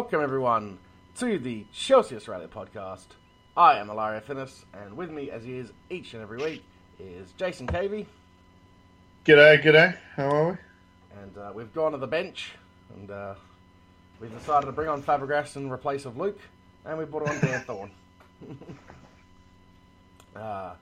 [0.00, 0.78] Welcome, everyone,
[1.18, 3.04] to the Chelsea Australia podcast.
[3.54, 6.64] I am Ilaria Finnis, and with me, as he is each and every week,
[6.98, 8.06] is Jason Cavey.
[9.26, 9.94] G'day, g'day.
[10.16, 10.56] How are we?
[11.20, 12.52] And uh, we've gone to the bench,
[12.96, 13.34] and uh,
[14.22, 16.40] we've decided to bring on Fabregas in replace of Luke,
[16.86, 17.90] and we brought on Dan Thorne.
[20.34, 20.72] uh,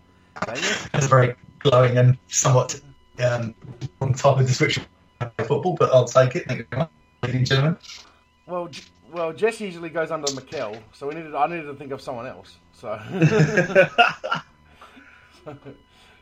[0.47, 2.81] That's a very glowing and somewhat
[3.19, 3.53] um,
[4.01, 4.85] wrong type of description
[5.21, 6.47] of football, but I'll take it.
[6.47, 6.91] Thank you very much,
[7.25, 7.77] ladies and gentlemen.
[8.47, 11.35] Well, J- well, Jess usually goes under Mikel, so we needed.
[11.35, 12.57] I needed to think of someone else.
[12.73, 12.99] So,
[15.45, 15.57] so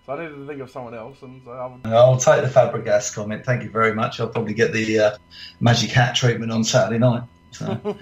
[0.08, 3.44] I needed to think of someone else, and so I'm, I'll take the Fabregas comment.
[3.44, 4.20] Thank you very much.
[4.20, 5.16] I'll probably get the uh,
[5.60, 7.24] Magic Hat treatment on Saturday night.
[7.50, 7.80] So,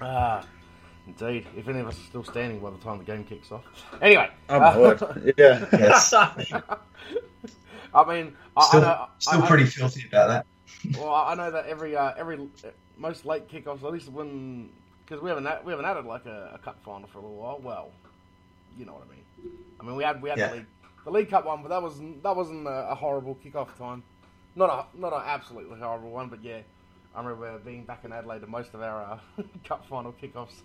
[0.00, 0.46] ah,
[1.06, 1.46] indeed.
[1.56, 3.64] If any of us are still standing by the time the game kicks off.
[4.00, 5.34] Anyway, Oh my uh, word.
[5.36, 5.66] Yeah.
[5.72, 6.12] yes,
[7.94, 10.46] I mean, I, still, I know, still I, pretty filthy about that.
[10.98, 12.38] Well, I know that every uh, every
[12.96, 14.70] most late kickoffs, at least when
[15.04, 17.60] because we haven't we haven't added like a, a cup final for a little while.
[17.62, 17.90] Well,
[18.78, 19.52] you know what I mean.
[19.80, 20.48] I mean, we had we had Yeah.
[20.48, 20.66] the league
[21.04, 24.02] the league cup one, but that was that wasn't a, a horrible kickoff time.
[24.56, 26.60] Not a not an absolutely horrible one, but yeah,
[27.14, 29.02] I remember being back in Adelaide, and most of our
[29.38, 30.62] uh, cup final kickoffs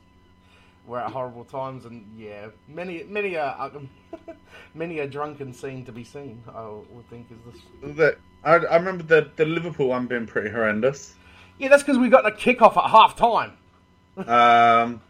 [0.87, 3.89] were at horrible times, and yeah, many many a um,
[4.73, 6.43] many a drunken scene to be seen.
[6.55, 7.95] I would think is this.
[7.97, 11.15] The, I, I remember the, the Liverpool one being pretty horrendous.
[11.59, 13.53] Yeah, that's because we got a kickoff at half time.
[14.27, 15.01] Um,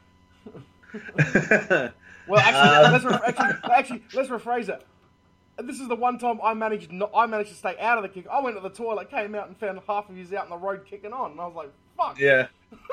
[2.27, 2.91] Well, actually, Um.
[2.91, 4.85] let's re- actually, actually, let's rephrase it.
[5.63, 8.09] This is the one time I managed not, I managed to stay out of the
[8.09, 8.27] kick.
[8.31, 10.57] I went to the toilet, came out, and found half of yous out in the
[10.57, 12.47] road kicking on, and I was like, "Fuck." yeah.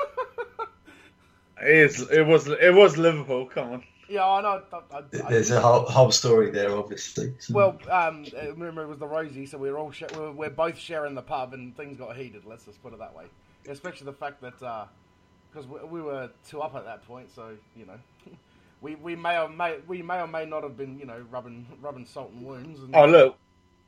[1.59, 3.47] It, is, it was it was Liverpool.
[3.47, 3.83] Come on.
[4.07, 4.61] Yeah, I know.
[4.71, 7.33] I, I, I, There's a whole, whole story there, obviously.
[7.39, 10.31] So- well, um, remember it was the Rosie, so we were all sh- we were,
[10.31, 12.43] we're both sharing the pub, and things got heated.
[12.45, 13.25] Let's just put it that way.
[13.67, 17.85] Especially the fact that because we, we were two up at that point, so you
[17.85, 17.99] know.
[18.79, 21.65] We, we may or may we may or may not have been you know rubbing
[21.81, 22.79] rubbing salt and wounds.
[22.79, 23.35] And, Oh look,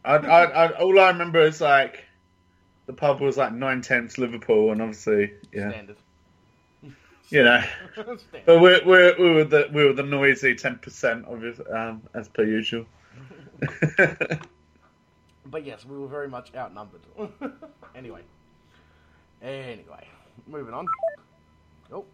[0.04, 2.06] I, I, I, all I remember is like
[2.88, 5.98] the pub was like nine tenths Liverpool, and obviously yeah, standard.
[7.30, 7.64] you know.
[7.94, 8.46] Standard.
[8.48, 12.28] But we're, we're, we were the we were the noisy ten percent, obviously, um, as
[12.28, 12.88] per usual.
[15.50, 17.02] But yes, we were very much outnumbered.
[17.96, 18.22] anyway.
[19.42, 20.08] Anyway,
[20.48, 20.86] moving on.
[21.92, 22.06] Oh.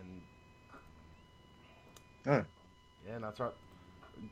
[0.00, 0.20] And
[2.26, 2.44] Oh.
[3.06, 3.52] yeah, no, that's right.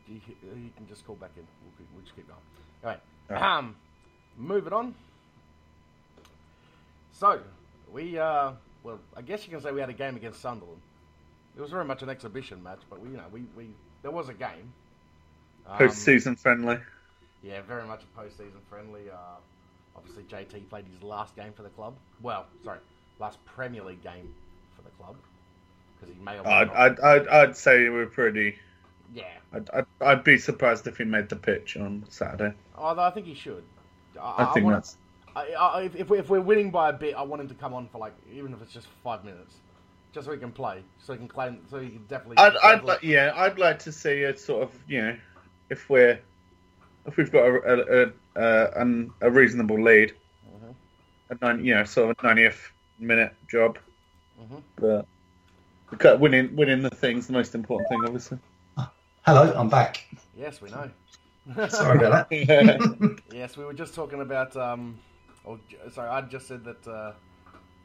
[0.08, 1.42] You, you can just call back in.
[1.62, 2.40] We'll, keep- we'll just keep going.
[2.84, 3.58] Anyway, Alright.
[3.58, 3.76] um,
[4.36, 4.94] moving on.
[7.12, 7.40] So,
[7.92, 8.52] we, uh,
[8.82, 10.80] well, I guess you can say we had a game against Sunderland.
[11.56, 13.68] It was very much an exhibition match, but we, you know, we, we
[14.02, 14.72] there was a game.
[15.66, 16.78] Um, Post season friendly.
[17.42, 19.02] yeah, very much a post-season friendly.
[19.10, 19.36] Uh,
[19.96, 21.94] obviously, JT played his last game for the club.
[22.20, 22.78] Well, sorry,
[23.18, 24.34] last Premier League game
[24.76, 25.16] for the club
[26.00, 26.70] because he may or may I'd.
[26.70, 28.58] I'd, I'd, I'd say we're pretty.
[29.14, 32.54] yeah, I'd, I'd, I'd be surprised if he made the pitch on Saturday.
[32.76, 33.64] although I think he should.
[34.20, 34.96] I, think wanna- that's.
[35.34, 37.88] I, I, if, if, we're, winning by a bit, I want him to come on
[37.88, 39.56] for like even if it's just five minutes,
[40.12, 42.36] just so he can play, so he can claim, so he can definitely.
[42.38, 45.16] I'd, I'd like, yeah, I'd like to see a sort of, you know,
[45.70, 46.20] if we're,
[47.06, 50.14] if we've got a, a, a, a, a reasonable lead,
[50.48, 50.74] Mhm.
[51.30, 53.78] a nine, you know, sort of a ninetieth minute job,
[54.40, 54.62] Mhm.
[54.76, 58.38] but winning, winning the thing's the most important thing, obviously.
[59.24, 60.04] Hello, I'm back.
[60.36, 60.90] Yes, we know.
[61.68, 63.18] Sorry about that.
[63.32, 64.56] Yes, we were just talking about.
[64.56, 64.98] Um,
[65.44, 65.58] or,
[65.92, 67.12] sorry, I just said that uh,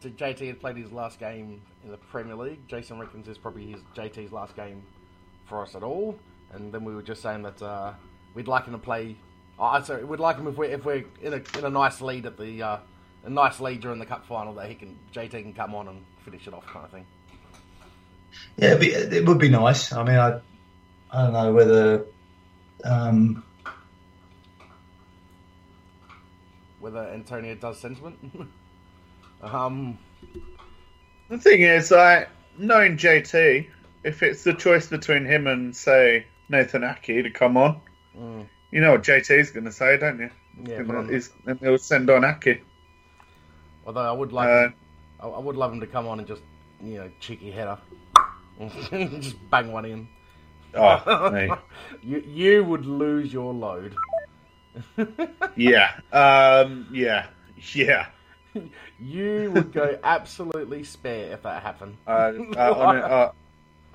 [0.04, 2.60] JT had played his last game in the Premier League.
[2.68, 4.84] Jason reckons is probably his JT's last game
[5.46, 6.18] for us at all.
[6.54, 7.94] And then we were just saying that uh,
[8.34, 9.16] we'd like him to play.
[9.60, 12.26] Oh, sorry, we'd like him if we're if we're in a in a nice lead
[12.26, 12.78] at the uh,
[13.24, 16.04] a nice lead during the cup final that he can JT can come on and
[16.24, 17.06] finish it off kind of thing.
[18.58, 19.92] Yeah, it'd be, it would be nice.
[19.92, 20.40] I mean, I,
[21.12, 22.06] I don't know whether.
[22.84, 23.44] Um,
[26.80, 28.18] Whether Antonio does sentiment.
[29.42, 29.98] um,
[31.28, 33.68] the thing is, like knowing JT,
[34.04, 37.82] if it's the choice between him and say Nathan Aké to come on,
[38.18, 40.30] mm, you know what JT's going to say, don't you?
[40.64, 42.62] yeah, gonna- and he'll send on Aké.
[43.86, 44.48] although I would like.
[44.50, 44.74] Uh, him,
[45.20, 46.42] I, I would love him to come on and just,
[46.82, 47.78] you know, cheeky header.
[49.20, 50.08] just bang one in.
[50.76, 51.58] Oh,
[52.02, 53.96] you you would lose your load.
[55.56, 55.92] Yeah.
[56.12, 57.28] Um, yeah.
[57.74, 58.08] Yeah.
[59.00, 61.98] you would go absolutely spare if that happened.
[62.06, 63.32] Uh, uh, I mean, uh,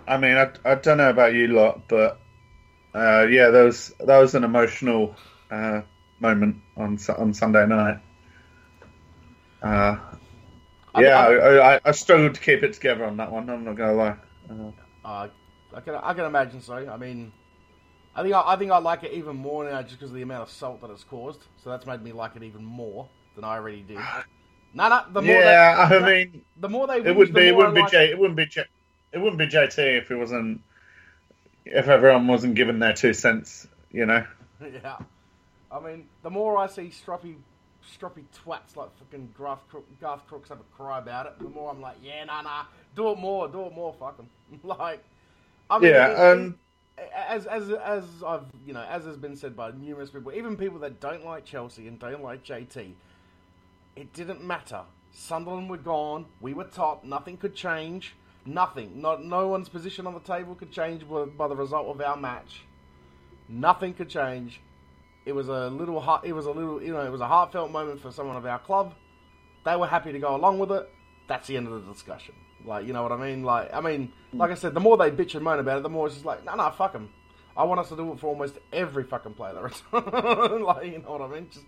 [0.09, 2.21] I, mean I, I don't know about you lot, but
[2.95, 5.15] uh, yeah, that was that was an emotional
[5.51, 5.83] uh,
[6.21, 7.99] moment on on Sunday night.
[9.63, 9.97] Uh,
[10.97, 13.49] yeah, I, I, I, I struggled to keep it together on that one.
[13.49, 14.17] I'm not gonna lie.
[15.05, 15.29] Uh,
[15.75, 16.75] I can I can imagine so.
[16.75, 17.33] I mean,
[18.15, 20.23] I think I, I think I like it even more now just because of the
[20.23, 21.47] amount of salt that it's caused.
[21.57, 23.99] So that's made me like it even more than I already did.
[24.75, 25.05] No, no.
[25.13, 27.75] The more yeah, they, I mean, the more they it wouldn't the be, it wouldn't
[27.75, 28.65] be J, it wouldn't be J,
[29.13, 30.63] it wouldn't be JT if it wasn't,
[31.65, 33.67] if everyone wasn't given their two cents.
[33.91, 34.27] You know.
[34.63, 34.99] yeah.
[35.71, 37.37] I mean, the more I see stroppy,
[37.99, 41.71] stroppy twats like fucking Garth, Crook, Garth Crooks have a cry about it, the more
[41.71, 42.65] I'm like, yeah, nah, nah,
[42.95, 44.29] do it more, do it more, fuck 'em.
[44.63, 45.05] like,
[45.71, 46.59] I mean, Yeah, it- it- um,
[47.17, 50.79] as as as I've you know, as has been said by numerous people, even people
[50.81, 52.95] that don't like Chelsea and don't like JT,
[53.97, 54.83] it didn't matter.
[55.11, 56.27] Sunderland were gone.
[56.41, 57.05] We were top.
[57.05, 58.15] Nothing could change.
[58.45, 59.01] Nothing.
[59.01, 62.17] Not no one's position on the table could change by by the result of our
[62.17, 62.65] match.
[63.49, 64.61] Nothing could change.
[65.25, 66.21] It was a little.
[66.25, 66.83] It was a little.
[66.83, 68.95] You know, it was a heartfelt moment for someone of our club.
[69.65, 70.89] They were happy to go along with it.
[71.29, 72.35] That's the end of the discussion.
[72.65, 73.43] Like, you know what I mean?
[73.43, 75.89] Like, I mean, like I said, the more they bitch and moan about it, the
[75.89, 77.11] more it's just like, no, no, fuck them.
[77.57, 80.63] I want us to do it for almost every fucking player that returns.
[80.63, 81.49] like, you know what I mean?
[81.51, 81.67] Just,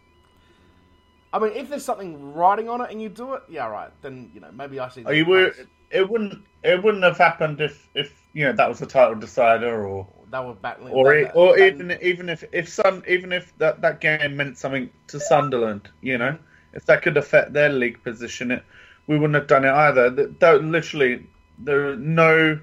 [1.33, 3.91] I mean, if there's something writing on it and you do it, yeah, right.
[4.03, 5.05] Then you know, maybe I see.
[5.05, 5.53] Are you were,
[5.91, 9.87] it wouldn't it wouldn't have happened if if you know that was the title decider
[9.87, 14.01] or That were battling, or or even even if if some even if that that
[14.01, 16.39] game meant something to Sunderland, you know,
[16.73, 18.65] if that could affect their league position, it
[19.07, 20.11] we wouldn't have done it either.
[20.11, 21.29] That, literally
[21.59, 22.59] there are no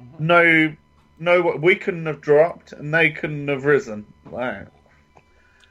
[0.00, 0.26] Mm-hmm.
[0.26, 0.76] no
[1.18, 4.06] no we couldn't have dropped and they couldn't have risen.
[4.30, 4.68] Like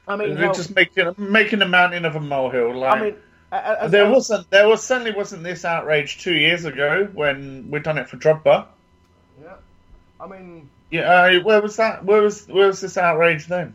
[0.06, 2.76] I mean, they're hell, just making making a mountain of a molehill.
[2.78, 3.16] Like I mean,
[3.52, 7.68] a- a- there as- wasn't there was certainly wasn't this outrage two years ago when
[7.70, 8.66] we done it for Drogba.
[9.42, 9.54] Yeah,
[10.20, 12.04] I mean, Yeah, uh, where was that?
[12.04, 13.74] Where was where was this outrage then?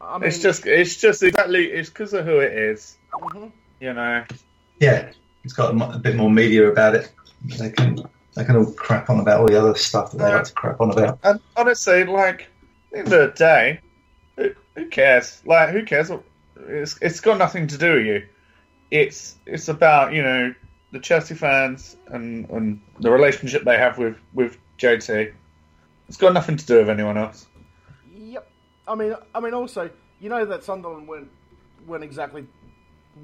[0.00, 2.96] I mean, it's just it's just exactly it's because of who it is.
[3.12, 3.52] mhm.
[3.80, 4.24] You know.
[4.80, 5.10] Yeah,
[5.44, 7.10] it's got a, a bit more media about it.
[7.44, 7.98] They can
[8.34, 10.80] they can all crap on about all the other stuff that they like to crap
[10.80, 11.18] on about.
[11.22, 12.48] And honestly, like
[12.92, 13.80] in the end of the day,
[14.36, 15.40] who, who cares?
[15.46, 16.10] Like who cares?
[16.56, 18.26] It's it's got nothing to do with you.
[18.94, 20.54] It's it's about you know
[20.92, 25.32] the Chelsea fans and and the relationship they have with with JT.
[26.06, 27.46] It's got nothing to do with anyone else.
[28.14, 28.48] Yep.
[28.86, 31.30] I mean, I mean, also, you know that Sunderland weren't
[31.88, 32.46] weren't exactly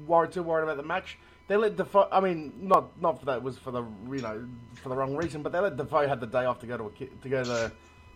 [0.05, 1.17] worried too worried about the match.
[1.47, 2.09] They let Defoe.
[2.11, 4.45] I mean, not not for that it was for the you know
[4.83, 6.87] for the wrong reason, but they let Defoe have the day off to go to
[6.87, 7.71] a, to go to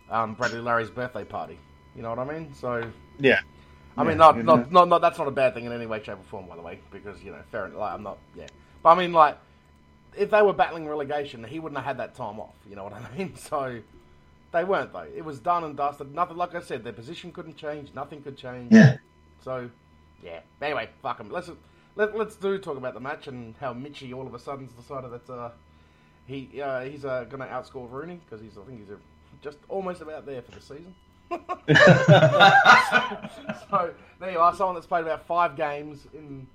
[0.09, 1.57] um, Bradley Lowery's birthday party.
[1.95, 2.53] You know what I mean?
[2.53, 3.39] So Yeah.
[3.97, 6.01] I mean, Yeah, not, not, not, not, that's not a bad thing in any way,
[6.03, 7.79] shape, or form, by the way, because, you know, fair enough.
[7.79, 8.47] Like, I'm not, yeah.
[8.83, 9.37] But I mean, like,
[10.17, 12.93] if they were battling relegation, he wouldn't have had that time off, you know what
[12.93, 13.35] I mean?
[13.35, 13.79] So,
[14.51, 15.07] they weren't, though.
[15.15, 16.13] It was done and dusted.
[16.13, 18.71] Nothing, like I said, their position couldn't change, nothing could change.
[18.73, 18.97] Yeah,
[19.43, 19.69] So,
[20.23, 20.39] yeah.
[20.61, 21.29] Anyway, fuck them.
[21.29, 21.49] Let's,
[21.95, 25.11] let, let's do talk about the match and how Michy all of a sudden's decided
[25.11, 25.51] that uh,
[26.27, 28.97] he uh, he's uh, going to outscore Rooney, because he's, I think he's
[29.41, 30.93] just almost about there for the season.
[33.69, 36.47] so there you are, someone that's played about five games in.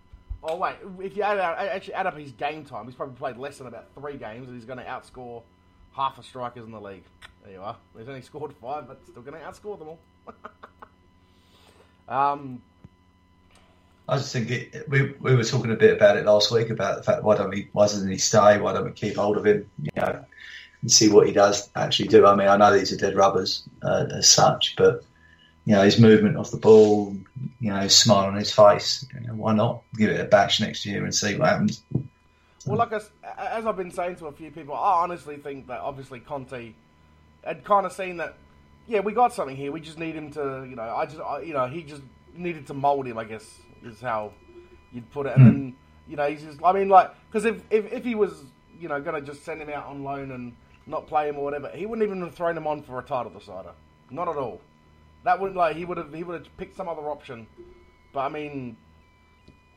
[0.43, 3.37] Oh wait, if you add out, actually add up his game time, he's probably played
[3.37, 5.43] less than about three games, and he's going to outscore
[5.95, 7.05] half the strikers in the league.
[7.45, 7.77] There you are.
[7.99, 9.99] He's only scored five, but still going to outscore them all.
[12.09, 12.63] um,
[14.09, 16.97] I just think it, we we were talking a bit about it last week about
[16.97, 18.59] the fact why don't we why doesn't he stay?
[18.59, 19.71] Why don't we keep hold of him?
[19.81, 20.25] You know,
[20.83, 22.27] and see what he does actually do.
[22.27, 25.05] I mean, I know these are dead rubbers uh, as such, but
[25.67, 27.15] you know his movement off the ball,
[27.61, 29.07] you know, his smile on his face.
[29.15, 31.83] You know, why not give it a bash next year and see what happens?
[32.67, 33.01] Well, like I
[33.39, 36.73] as I've been saying to a few people, I honestly think that obviously Conte
[37.45, 38.37] had kind of seen that.
[38.87, 39.71] Yeah, we got something here.
[39.71, 42.03] We just need him to, you know, I just, I, you know, he just
[42.35, 43.19] needed to mold him.
[43.19, 43.45] I guess
[43.85, 44.33] is how
[44.93, 45.37] you'd put it.
[45.37, 45.77] And then,
[46.09, 46.59] you know, he's just.
[46.63, 48.43] I mean, like, because if, if if he was,
[48.81, 50.55] you know, going to just send him out on loan and
[50.87, 53.31] not play him or whatever, he wouldn't even have thrown him on for a title
[53.31, 53.73] decider.
[54.11, 54.61] Not at all.
[55.25, 57.47] That wouldn't like he would have he would have picked some other option.
[58.13, 58.77] But I mean,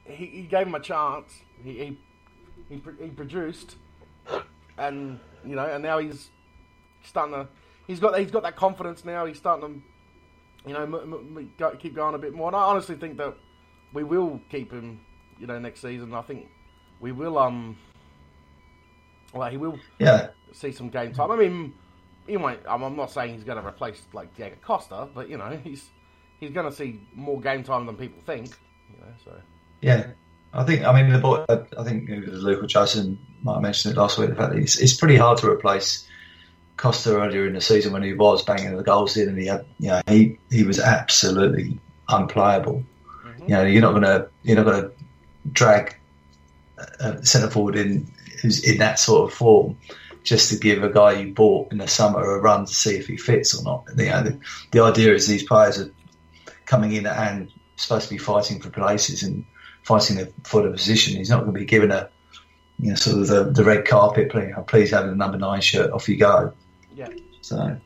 [0.05, 1.33] he, he gave him a chance.
[1.63, 1.99] He he
[2.69, 3.75] he, he produced,
[4.77, 6.29] and you know, and now he's
[7.03, 7.47] starting to.
[7.87, 9.25] He's got he's got that confidence now.
[9.25, 9.83] He's starting
[10.63, 12.47] to, you know, m- m- keep going a bit more.
[12.47, 13.35] And I honestly think that
[13.93, 15.01] we will keep him,
[15.37, 16.13] you know, next season.
[16.13, 16.47] I think
[17.01, 17.37] we will.
[17.37, 17.77] Um,
[19.33, 21.31] well, he will Yeah, see some game time.
[21.31, 21.73] I mean,
[22.27, 22.59] he might.
[22.67, 25.89] I'm, I'm not saying he's going to replace like Diego Costa, but you know, he's
[26.39, 28.47] he's going to see more game time than people think.
[28.91, 29.31] You know, so
[29.81, 30.07] yeah.
[30.55, 31.43] I think I mean the boy.
[31.49, 34.29] I I think it was Luke or Jason might have mentioned it last week.
[34.29, 36.07] The fact that it's, it's pretty hard to replace
[36.77, 39.65] Costa earlier in the season when he was banging the goals in, and he had,
[39.79, 42.83] you know, he he was absolutely unplayable.
[43.25, 43.41] Mhm.
[43.41, 44.91] You know, you're not gonna you're not gonna
[45.51, 45.95] drag
[46.99, 48.05] a centre forward in
[48.43, 49.77] who's in that sort of form,
[50.23, 53.07] just to give a guy you bought in the summer a run to see if
[53.07, 53.85] he fits or not.
[53.97, 54.39] You know, the,
[54.71, 55.89] the idea is these players are
[56.65, 59.45] coming in and supposed to be fighting for places and
[59.83, 61.15] fighting for the position.
[61.15, 62.09] He's not going to be given a
[62.79, 64.29] you know sort of the, the red carpet.
[64.29, 65.91] Please, please have the number nine shirt.
[65.91, 66.53] Off you go.
[66.93, 67.09] Yeah.
[67.41, 67.77] So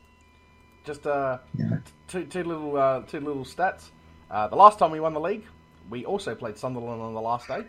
[0.84, 1.78] Just uh, yeah.
[2.08, 3.90] two two little uh, two little stats.
[4.30, 5.46] Uh, the last time we won the league,
[5.88, 7.64] we also played Sunderland on the last day.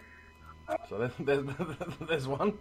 [0.89, 1.45] So there, there's
[2.07, 2.57] there's one.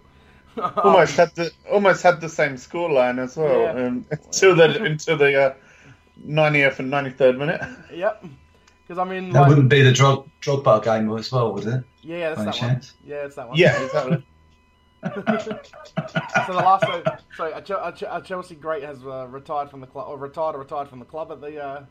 [0.85, 3.87] almost had the almost had the same scoreline as well Yeah.
[3.87, 5.55] um, until the into the uh,
[6.27, 7.61] 90th and 93rd minute.
[7.93, 8.25] Yep.
[8.87, 11.67] Because I mean, That like, wouldn't be the drug drug Drogba game as well, would
[11.67, 11.85] it?
[12.03, 12.75] yeah, that's by that any one.
[12.75, 12.95] chance?
[13.05, 13.57] Yeah, it's that one.
[13.59, 14.27] Yeah, exactly.
[15.05, 15.11] so
[16.49, 17.03] the last day,
[17.37, 20.59] so a, a, a Chelsea great has uh, retired from the club, or retired or
[20.61, 21.63] retired from the club at the.
[21.63, 21.85] Uh,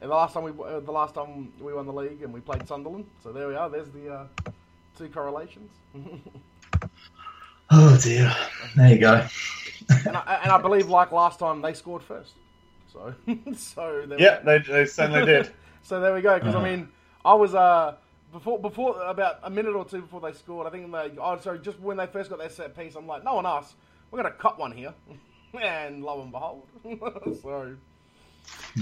[0.00, 2.66] the last time we uh, the last time we won the league and we played
[2.66, 3.06] Sunderland.
[3.22, 3.68] So there we are.
[3.68, 4.26] There's the uh,
[4.96, 5.70] two correlations.
[7.70, 8.34] Oh dear.
[8.76, 9.28] There you go.
[10.06, 12.34] and, I, and I believe, like last time, they scored first.
[12.92, 13.14] So,
[13.54, 14.42] so there we Yeah, go.
[14.44, 15.50] they, they certainly did.
[15.82, 16.36] so there we go.
[16.38, 16.90] Because I mean,
[17.24, 17.96] I was uh
[18.32, 20.66] before before about a minute or two before they scored.
[20.66, 23.24] I think they oh sorry, just when they first got their set piece, I'm like,
[23.24, 23.76] no one asked.
[24.10, 24.94] We're gonna cut one here,
[25.60, 26.70] and lo and behold,
[27.42, 27.76] so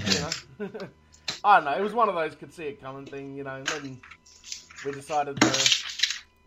[0.06, 0.20] you Yeah.
[0.20, 0.34] know,
[1.44, 1.72] I don't know.
[1.78, 3.56] It was one of those could see it coming thing, you know.
[3.56, 4.00] And then
[4.82, 5.70] we decided to,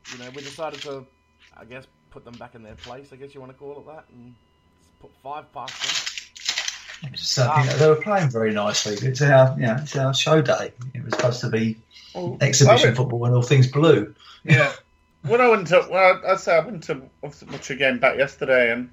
[0.08, 1.05] you know, we decided to,
[1.55, 3.09] I guess, put them back in their place.
[3.11, 4.33] I guess you want to call it that, and
[5.01, 5.81] put five past
[7.01, 7.11] them.
[7.13, 8.95] Just, uh, you know, they were playing very nicely.
[9.07, 10.73] It's our, you know, it's our show day.
[10.93, 11.77] It was supposed to be
[12.41, 14.13] exhibition I went- football when all things blue.
[14.43, 14.71] Yeah.
[15.23, 18.17] When I went to, well, I say I went to obviously watch a game back
[18.17, 18.89] yesterday, and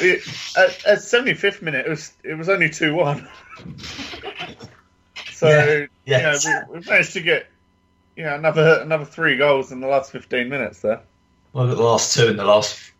[0.00, 0.20] it,
[0.56, 3.28] at, at 75th minute, it was it was only two one.
[5.32, 6.44] So Yeah, yes.
[6.44, 7.46] you know, we, we managed to get
[8.16, 11.02] you know another another three goals in the last 15 minutes there.
[11.54, 12.92] Well, the last two in the last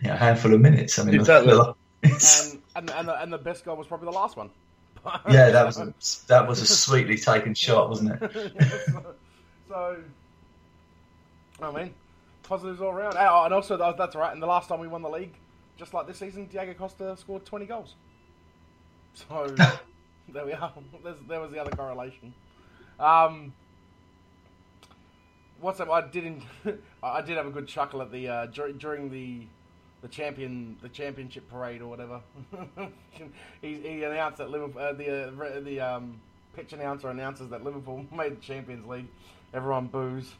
[0.00, 0.98] you know, handful of minutes.
[0.98, 1.52] I mean, Exactly.
[1.52, 4.50] the- And and and the, and the best goal was probably the last one.
[5.30, 5.94] yeah, that was a,
[6.28, 8.52] that was a sweetly taken shot, wasn't it?
[9.68, 9.98] so,
[11.62, 11.94] I mean,
[12.42, 13.16] positives all around.
[13.16, 14.32] And also that's right.
[14.32, 15.34] And the last time we won the league,
[15.76, 17.94] just like this season, Diego Costa scored twenty goals.
[19.14, 19.46] So
[20.28, 20.72] there we are.
[21.02, 22.32] There's, there was the other correlation.
[22.98, 23.52] Um,
[25.64, 25.90] what's up?
[25.90, 26.24] I did.
[26.24, 26.42] In,
[27.02, 29.46] I did have a good chuckle at the uh, dur- during the
[30.02, 32.20] the champion the championship parade or whatever.
[33.62, 36.20] he, he announced that Liverpool uh, the uh, the um,
[36.54, 39.08] pitch announcer announces that Liverpool made the Champions League.
[39.54, 40.34] Everyone boos.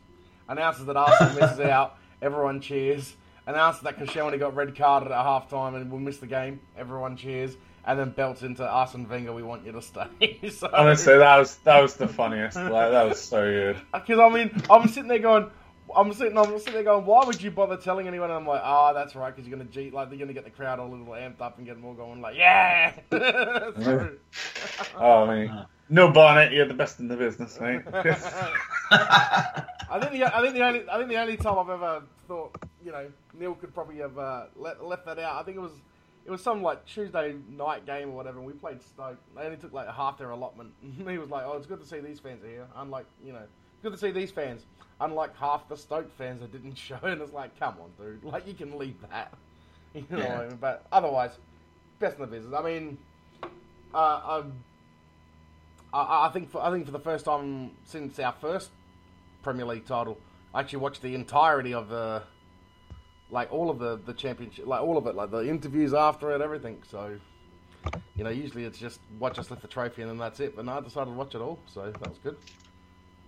[0.46, 1.96] Announces that Arsenal misses out.
[2.20, 3.16] Everyone cheers.
[3.46, 6.60] Announces that Koscielny got red carded at half time and will miss the game.
[6.76, 7.56] Everyone cheers.
[7.86, 9.32] And then belts into Arsene Wenger.
[9.34, 10.38] We want you to stay.
[10.50, 12.56] so, Honestly, that was that was the funniest.
[12.56, 13.76] Like that was so good.
[13.92, 15.50] because I mean, I'm sitting there going,
[15.94, 18.30] I'm sitting, I'm sitting there going, why would you bother telling anyone?
[18.30, 20.50] And I'm like, ah, that's right, because you're gonna G, like, they're gonna get the
[20.50, 22.94] crowd all a little amped up and get them all going, like, yeah.
[24.96, 27.82] Oh, I mean, Neil Barnett, you're the best in the business, mate.
[27.92, 28.02] I
[30.00, 32.92] think the, I think the only, I think the only time I've ever thought, you
[32.92, 35.40] know, Neil could probably have uh, let, left that out.
[35.40, 35.72] I think it was,
[36.26, 38.38] it was some like Tuesday night game or whatever.
[38.38, 39.18] and We played Stoke.
[39.36, 40.72] They only took like half their allotment.
[41.08, 43.42] he was like, "Oh, it's good to see these fans are here." Unlike, you know,
[43.82, 44.64] good to see these fans.
[45.00, 48.46] Unlike half the Stoke fans that didn't show, and it's like, come on, dude, like
[48.46, 49.34] you can leave that.
[49.94, 50.36] You know, Yeah.
[50.36, 50.58] what I mean?
[50.60, 51.32] but otherwise,
[52.00, 52.54] best in the business.
[52.54, 52.98] I mean,
[53.94, 54.52] uh, um,
[55.92, 58.70] I, I think for I think for the first time since our first
[59.42, 60.18] Premier League title,
[60.54, 62.22] I actually watched the entirety of the,
[63.30, 66.40] like all of the the championship, like all of it, like the interviews after it,
[66.40, 66.82] everything.
[66.90, 67.18] So,
[68.16, 70.56] you know, usually it's just watch us lift the trophy and then that's it.
[70.56, 72.36] But no, I decided to watch it all, so that was good.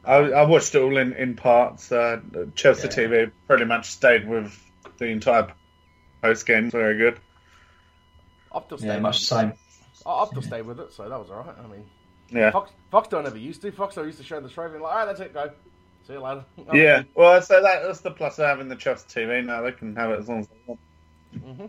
[0.05, 1.91] I, I watched it all in in parts.
[1.91, 2.21] Uh,
[2.55, 2.95] Chelsea Yeah.
[3.09, 4.57] TV pretty much stayed with
[4.99, 5.53] the entire
[6.23, 6.71] post game.
[6.71, 7.19] Very good.
[8.55, 9.53] Optus stayed, yeah, much the same.
[10.07, 11.57] oh, Optus stayed with it, so that was alright.
[11.59, 11.85] I mean,
[12.31, 12.51] Yeah.
[12.51, 13.73] Fox Foxtel never used to.
[13.73, 15.51] Foxtel used to show the trophy and like, alright, that's it, go.
[16.07, 16.45] See you later.
[16.73, 19.63] Yeah, well, so that, that's the plus of having the Chelsea TV now.
[19.63, 20.81] They can have it as long as they want.
[21.33, 21.69] hmm You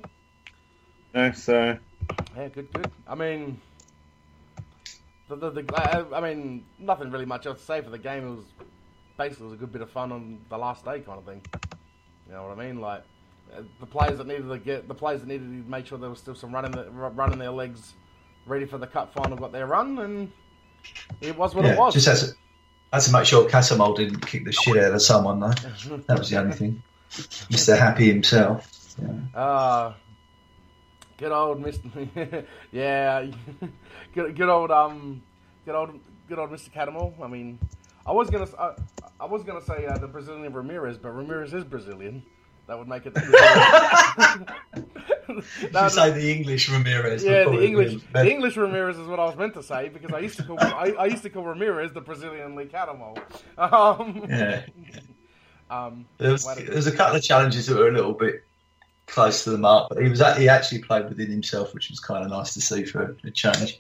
[1.13, 1.77] know, so
[2.36, 2.91] Yeah, good, good.
[3.08, 3.60] I mean,
[5.27, 8.25] the, the, the I, I mean, nothing really much else to say for the game.
[8.25, 8.46] It was
[9.17, 11.41] basically it was a good bit of fun on the last day, kind of thing.
[12.27, 12.79] You know what I mean?
[12.79, 13.03] Like
[13.56, 16.10] uh, the players that needed to get the players that needed to make sure there
[16.12, 17.94] was still some running the, running their legs,
[18.46, 20.32] ready for the cup final, got their run, and
[21.22, 21.96] it was what it was.
[21.96, 22.36] just had to,
[22.94, 25.53] had to make sure Cattermole didn't kick the shit out of someone, though.
[26.08, 26.84] That was the only thing.
[27.10, 27.77] Mr.
[27.77, 28.96] Happy himself.
[29.01, 29.13] Yeah.
[29.36, 29.96] Ah,
[31.17, 31.89] good old Mister.
[32.72, 33.25] yeah,
[34.13, 35.22] good, good old um,
[35.65, 37.13] good old, good old Mister Cattermole.
[37.22, 37.60] I mean,
[38.06, 38.74] I was gonna, I,
[39.20, 42.24] I was gonna say uh, the Brazilian Ramires, but Ramires is Brazilian.
[42.68, 43.14] That would make it.
[45.74, 47.22] No, you say the English Ramires.
[47.24, 48.32] yeah, the English, the.
[48.32, 50.94] English Ramires is what I was meant to say because I used to call, I,
[50.98, 53.20] I used to call Ramires the Brazilian Lee Cattermole.
[53.58, 54.62] Um, Yeah.
[55.70, 58.44] um, There was, there was a couple of challenges that were a little bit
[59.08, 62.24] close to the mark, but he was he actually played within himself, which was kind
[62.24, 63.80] of nice to see for a change.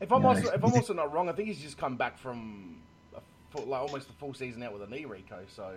[0.00, 2.18] If I'm Yeah, also if I'm also not wrong, I think he's just come back
[2.18, 2.76] from
[3.16, 5.38] a full, like almost a full season out with a knee, Rico.
[5.54, 5.72] So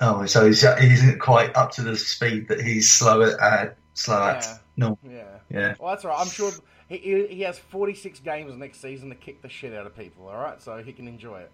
[0.00, 4.22] Oh, so he's, he isn't quite up to the speed that he's slower at slow
[4.22, 4.42] at.
[4.42, 4.58] Yeah.
[4.76, 5.22] No, yeah.
[5.50, 5.74] yeah.
[5.78, 6.20] Well, that's all right.
[6.20, 6.50] I'm sure
[6.88, 10.28] he, he he has 46 games next season to kick the shit out of people.
[10.28, 11.52] All right, so he can enjoy it.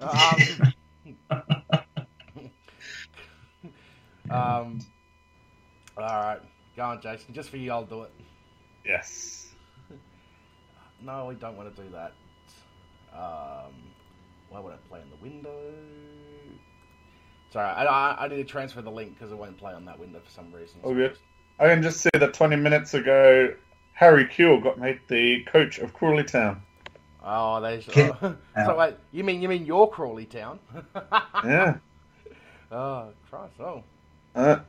[0.00, 0.72] Um,
[4.30, 4.80] um,
[5.96, 6.40] all right,
[6.76, 7.34] go on, Jason.
[7.34, 8.12] Just for you, I'll do it.
[8.84, 9.48] Yes.
[11.02, 12.12] No, we don't want to do that.
[13.14, 13.72] Um,
[14.50, 15.72] why would I play in the window?
[17.50, 19.98] Sorry, I, I, I need to transfer the link because it won't play on that
[19.98, 20.80] window for some reason.
[20.84, 21.16] Oh, good.
[21.58, 23.52] I can just see that 20 minutes ago,
[23.92, 26.62] Harry Kewell got made the coach of Crawley Town.
[27.24, 27.78] Oh, they.
[27.78, 28.78] Get so out.
[28.78, 30.58] wait, you mean you mean your Crawley Town?
[31.44, 31.76] Yeah.
[32.72, 33.54] Oh, Christ!
[33.60, 33.82] Oh,
[34.34, 34.60] Uh,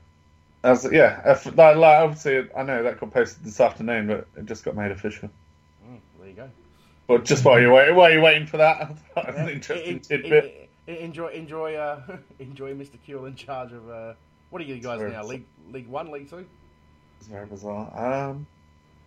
[0.64, 4.46] as, yeah, if, like, like, obviously, I know that got posted this afternoon, but it
[4.46, 5.30] just got made official.
[5.88, 6.50] mm, there you go.
[7.08, 10.00] But just while you're waiting, while you're waiting for that, that's Yeah, an interesting en-
[10.00, 10.44] tidbit.
[10.46, 12.02] en- enjoy, enjoy, uh,
[12.40, 12.98] enjoy, Mr.
[13.08, 13.90] Kewell in charge of.
[13.90, 14.14] Uh,
[14.50, 15.12] what are you guys Sorry.
[15.12, 15.24] now?
[15.24, 16.46] League, League One, League Two,
[17.20, 18.30] It's very bizarre.
[18.30, 18.46] Um,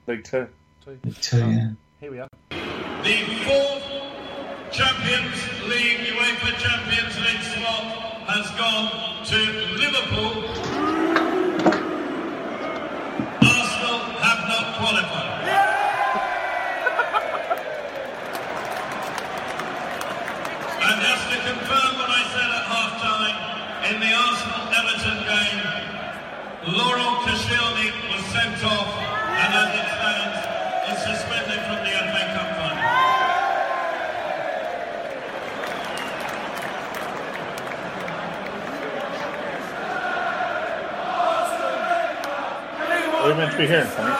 [0.06, 0.48] League Two.
[0.84, 0.98] Two.
[1.20, 1.70] Two, yeah.
[2.00, 2.28] Here we are.
[2.50, 3.84] The fourth
[4.70, 5.36] Champions
[5.68, 7.84] League, UEFA Champions League slot
[8.28, 9.38] has gone to
[9.80, 10.44] Liverpool.
[13.40, 15.34] Arsenal have not qualified.
[20.84, 23.36] And just to confirm what I said at half-time,
[23.88, 28.90] in the Arsenal-Everton game, Laurent Koscielny was sent off
[29.44, 30.38] and as it stands,
[30.92, 32.84] is suspended from the FA Cup final.
[43.24, 44.10] What are we meant to be hearing, Tommy?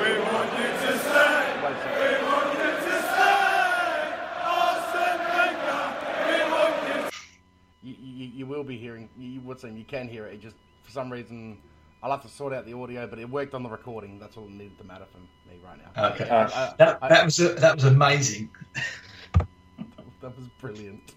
[0.00, 2.02] Wait a second.
[7.82, 9.10] You, you, you will be hearing.
[9.18, 10.34] You would saying you can hear it.
[10.34, 11.58] It just for some reason
[12.02, 14.18] I'll have to sort out the audio, but it worked on the recording.
[14.18, 16.10] That's all that needed to matter for me right now.
[16.12, 16.28] Okay.
[16.30, 18.48] I- I- That, I- that was that was amazing.
[19.34, 21.14] that was brilliant.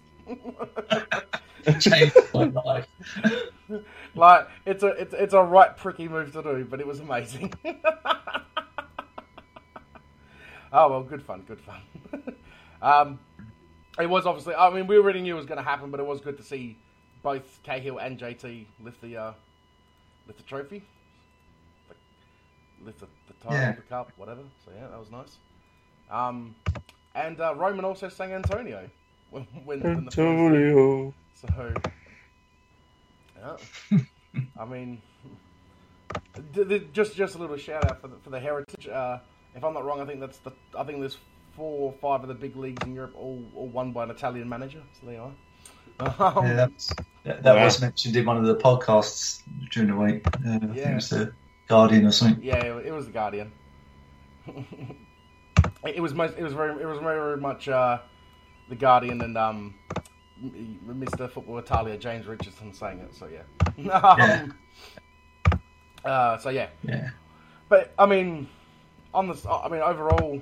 [1.66, 2.86] It changed my life.
[4.14, 7.52] like it's a it's it's a right pricky move to do, but it was amazing.
[10.72, 11.80] oh well, good fun, good fun.
[12.82, 13.18] um,
[13.98, 14.54] it was obviously.
[14.54, 16.42] I mean, we already knew it was going to happen, but it was good to
[16.42, 16.78] see
[17.22, 19.32] both Cahill and JT lift the uh,
[20.26, 20.82] lift the trophy,
[22.84, 23.72] lift the, the title, Yeah.
[23.72, 24.42] the cup, whatever.
[24.64, 25.38] So yeah, that was nice.
[26.10, 26.54] Um,
[27.14, 28.88] and uh, Roman also sang Antonio
[29.30, 31.14] when when, when the Antonio.
[31.34, 31.48] so,
[33.38, 33.98] yeah.
[34.60, 35.00] I mean,
[36.52, 38.88] d- d- just just a little shout out for the, for the heritage.
[38.88, 39.18] Uh,
[39.54, 41.18] if I'm not wrong, I think that's the I think there's
[41.54, 44.48] four or five of the big leagues in Europe, all, all won by an Italian
[44.48, 44.82] manager.
[45.00, 45.32] So there you are.
[45.98, 47.64] Um, Yeah, that was, that, that Wow.
[47.64, 50.26] was mentioned in one of the podcasts during the week.
[50.26, 50.90] Uh, I think Yeah.
[50.90, 51.32] it was the
[51.68, 52.44] Guardian or something.
[52.44, 53.50] Yeah, it, it was the Guardian.
[54.46, 56.36] it, it was most.
[56.36, 56.80] It was very.
[56.82, 58.00] It was very much uh,
[58.68, 59.74] the Guardian and um,
[60.42, 61.30] Mr.
[61.30, 63.14] Football Italia James Richardson saying it.
[63.14, 63.92] So yeah.
[63.92, 64.54] um,
[66.04, 67.10] Uh, so yeah, Yeah.
[67.68, 68.48] but I mean,
[69.12, 69.50] on the.
[69.50, 70.40] I mean, overall,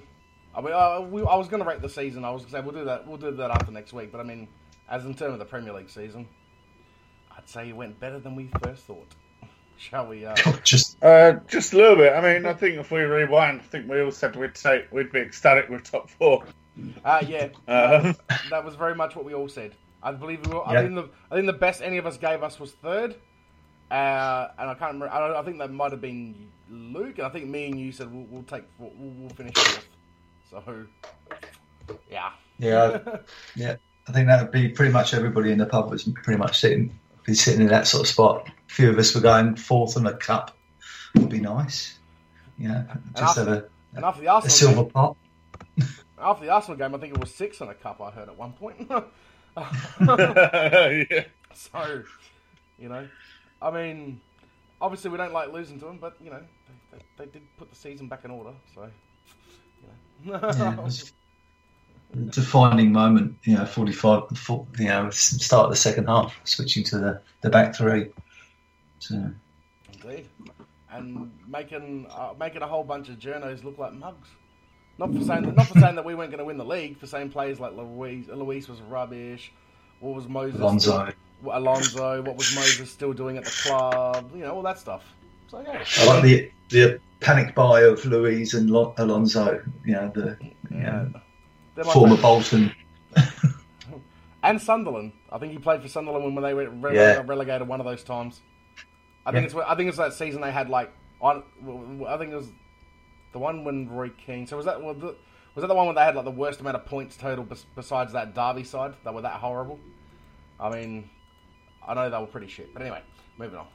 [0.55, 2.25] I mean, uh, we, I was going to rate the season.
[2.25, 3.07] I was going to say we'll do that.
[3.07, 4.13] We'll do that after next week.
[4.13, 4.49] But I mean,
[4.91, 6.29] as in terms of the Premier League season,
[7.37, 9.15] I'd say it went better than we first thought.
[9.79, 10.25] Shall we?
[10.27, 12.13] Uh, Just Uh, just a little bit.
[12.13, 15.11] I mean, I think if we rewind, I think we all said we'd take we'd
[15.13, 16.45] be ecstatic with top four.
[17.05, 18.13] Uh, yeah, Uh,
[18.51, 19.73] that was very much what we all said.
[20.03, 22.43] I believe we were, I think the I think the best any of us gave
[22.43, 23.15] us was third,
[23.91, 25.09] uh, and I can't remember.
[25.11, 27.91] I, don't- I think that might have been Luke, and I think me and you
[27.93, 29.87] said we'll, we'll take we'll, we'll finish fourth.
[30.51, 30.87] So,
[32.11, 32.99] yeah, yeah,
[33.57, 33.77] yeah.
[34.07, 36.99] I think that would be pretty much everybody in the pub was pretty much sitting
[37.25, 38.49] be sitting in that sort of spot.
[38.49, 40.57] A few of us were going fourth on a cup.
[41.15, 41.99] Would be nice.
[42.59, 42.85] Yeah,
[43.17, 44.01] just have a, the
[44.47, 45.17] a silver pot.
[46.25, 48.01] After the Arsenal game, I think it was six on a cup.
[48.01, 48.91] I heard at one point.
[49.57, 51.25] yeah.
[51.55, 52.03] so,
[52.79, 53.07] you know,
[53.63, 54.21] I mean,
[54.81, 56.41] obviously we don't like losing to them, but you know,
[56.91, 58.51] they, they, they did put the season back in order.
[58.75, 58.89] So,
[60.25, 60.41] you know.
[60.43, 61.13] Yeah, it was-
[62.31, 63.37] defining moment.
[63.45, 64.29] You know, forty-five.
[64.37, 68.09] full- You know, start of the second half, switching to the, the back three.
[68.99, 69.31] So,
[69.93, 70.29] Indeed.
[70.91, 74.29] And making uh, making a whole bunch of journos look like mugs.
[74.99, 76.99] Not for saying that, not for saying that we weren't going to win the league.
[76.99, 79.53] For saying players like Luiz, Luiz was rubbish.
[80.01, 80.61] What was Moses?
[80.61, 81.13] Alonso.
[81.51, 82.23] Alonso.
[82.23, 84.31] What was Moses still doing at the club?
[84.35, 85.05] You know all that stuff.
[85.49, 89.63] So yeah, I like the the panic buy of Luiz and Lo- Alonso.
[89.85, 90.39] You know, the
[90.71, 91.11] you know,
[91.93, 92.17] former.
[92.17, 92.73] Bolton.
[94.43, 95.13] and Sunderland.
[95.31, 97.23] I think he played for Sunderland when they were rele- Yeah.
[97.27, 98.41] relegated one of those times.
[99.27, 101.43] I think it's I think it's that season they had like on.
[102.07, 102.51] I think it was
[103.35, 104.47] the one when Roy Keane.
[104.47, 105.07] So was that was, the,
[105.55, 107.67] was that the one where they had like the worst amount of points total bes-
[107.75, 109.79] besides that Derby side that were that horrible?
[110.59, 111.11] I mean,
[111.87, 112.73] I know they were pretty shit.
[112.73, 113.03] But anyway,
[113.37, 113.67] moving on.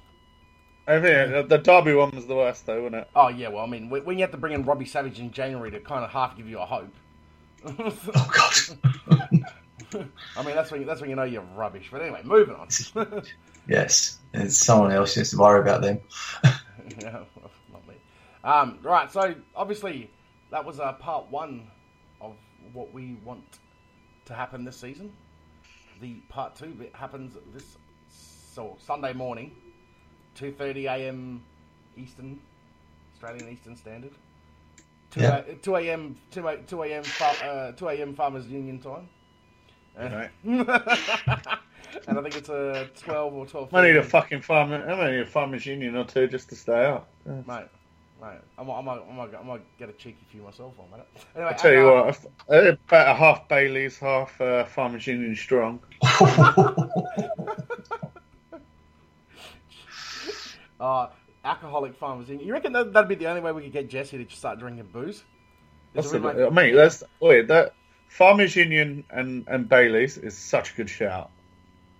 [0.88, 3.10] I think uh, the Derby one was the worst, though, wasn't it?
[3.16, 5.30] Oh yeah, well I mean when when you have to bring in Robbie Savage in
[5.30, 6.96] January to kind of half give you a hope.
[8.16, 9.44] Oh God.
[10.38, 11.90] I mean that's when you, that's when you know you're rubbish.
[11.92, 12.70] But anyway, moving on.
[13.68, 16.00] yes, it's someone else just to worry about them.
[17.02, 17.50] yeah, not me.
[18.44, 20.10] Um, right, so obviously
[20.52, 21.68] that was uh, part one
[22.22, 22.36] of
[22.74, 23.60] what we want
[24.26, 25.12] to happen this season.
[26.02, 27.78] The part two bit happens this
[28.10, 29.52] so Sunday morning,
[30.36, 31.44] two thirty a.m.
[31.98, 32.40] Eastern,
[33.14, 34.12] Australian Eastern Standard.
[35.12, 35.38] Two Yeah.
[35.40, 36.16] a- two a.m.
[36.32, 37.04] two a- two a.m.
[37.44, 38.14] uh, two a.m.
[38.16, 39.10] Farmers Union time.
[40.00, 40.30] Uh, Right.
[42.08, 43.74] and I think it's a twelve or twelve.
[43.74, 44.72] I need a fucking farm.
[44.72, 47.10] I need a farmers union or two just to stay up.
[47.26, 47.66] Mate,
[48.22, 51.08] mate, I'm, I'm, I'm, I'm, I'm gonna get a cheeky few myself on that.
[51.36, 52.14] Anyway, I tell you uh,
[52.48, 55.80] what, about a half Bailey's, half uh, farmers union strong.
[60.80, 61.10] Uh,
[61.44, 62.30] alcoholic farmers.
[62.30, 62.48] Union.
[62.48, 64.90] You reckon that, that'd be the only way we could get Jesse to start drinking
[64.94, 65.24] booze?
[65.94, 67.74] That's the, remake- mate, that's wait, that
[68.08, 71.32] farmers union and, and Bailey's is such a good shout.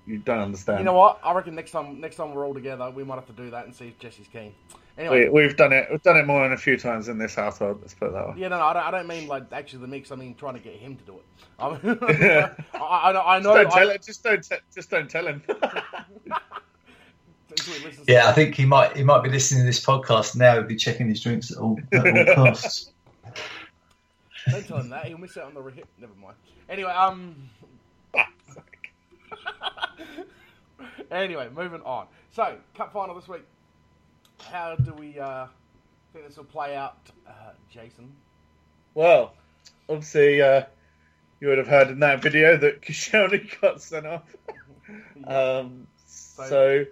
[0.10, 0.80] You don't understand.
[0.80, 1.20] you know what?
[1.24, 3.66] I reckon next time, next time we're all together, we might have to do that
[3.66, 4.56] and see if Jesse's keen.
[4.98, 5.88] Anyway, We, we've done it.
[5.92, 7.78] We've done it more than a few times in this household.
[7.82, 8.34] Let's put it that way.
[8.38, 10.12] yeah, no, no, I don't, I don't mean like actually the mix.
[10.12, 11.26] I mean trying to get him to do it.
[11.60, 12.00] I, mean,
[12.74, 14.04] I, I know, Just don't tell I, it.
[14.04, 14.44] Just don't.
[14.44, 15.44] Te- just don't tell him.
[17.50, 19.86] until he listens to yeah, I think he might he might be listening to this
[19.86, 20.54] podcast now.
[20.56, 22.92] He'll be checking his drinks at all, at all costs.
[24.50, 25.06] Don't tell him that.
[25.06, 26.36] He'll miss out on the re- Never mind.
[26.68, 27.36] Anyway, um.
[31.12, 32.08] Anyway, moving on.
[32.32, 33.44] So, cup final this week.
[34.52, 35.48] How do we uh,
[36.14, 38.14] think this will play out, uh, Jason?
[38.96, 39.34] well,
[39.88, 40.64] obviously, uh,
[41.40, 44.36] you would have heard in that video that Koscielny got sent off.
[45.28, 46.86] Um, so,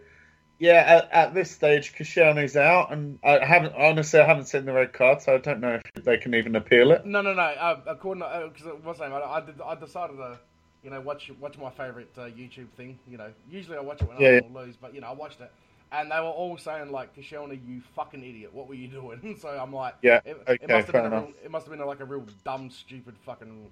[0.59, 4.73] yeah, at, at this stage, Koscielny's out, and I haven't honestly I haven't seen the
[4.73, 7.05] red card, so I don't know if they can even appeal it.
[7.07, 7.41] No, no, no.
[7.41, 9.15] Uh, according because what's the name?
[9.15, 10.37] I, I, did, I decided to,
[10.83, 12.99] you know, watch watch my favorite uh, YouTube thing.
[13.07, 14.41] You know, usually I watch it when Yeah, I yeah.
[14.49, 15.51] lose, but you know, I watched it,
[15.91, 18.53] and they were all saying like, "Koscielny, you fucking idiot!
[18.53, 21.05] What were you doing?" so I'm like, Yeah, it, okay, it must have fair been
[21.05, 21.11] a enough.
[21.11, 23.71] real, it must have been like a real dumb, stupid, fucking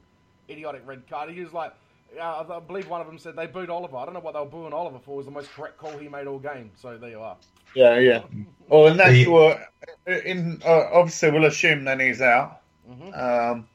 [0.49, 1.29] idiotic red card.
[1.31, 1.73] He was like.
[2.21, 3.97] Uh, I believe one of them said they booed Oliver.
[3.97, 5.15] I don't know what they were booing Oliver for.
[5.15, 6.71] It was the most correct call he made all game.
[6.75, 7.35] So there you are.
[7.75, 8.23] Yeah, yeah.
[8.67, 9.59] Well, in that, The- well,
[10.07, 12.61] in uh, obviously we'll assume then he's out.
[12.87, 13.67] hmm Um,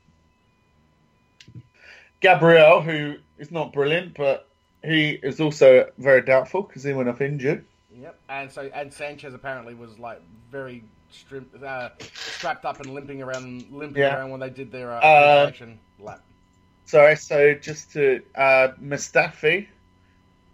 [2.21, 4.47] Gabriel, who is not brilliant, but
[4.83, 7.65] he is also very doubtful because he went off injured.
[7.95, 8.19] Yep.
[8.29, 13.71] And so and Sanchez apparently was like very stri- uh, strapped up and limping around,
[13.71, 14.17] limping Yeah.
[14.17, 15.53] around when they did their uh, Uh,
[15.99, 16.21] lap.
[16.87, 19.69] Sorry, so just to uh, Mustafi,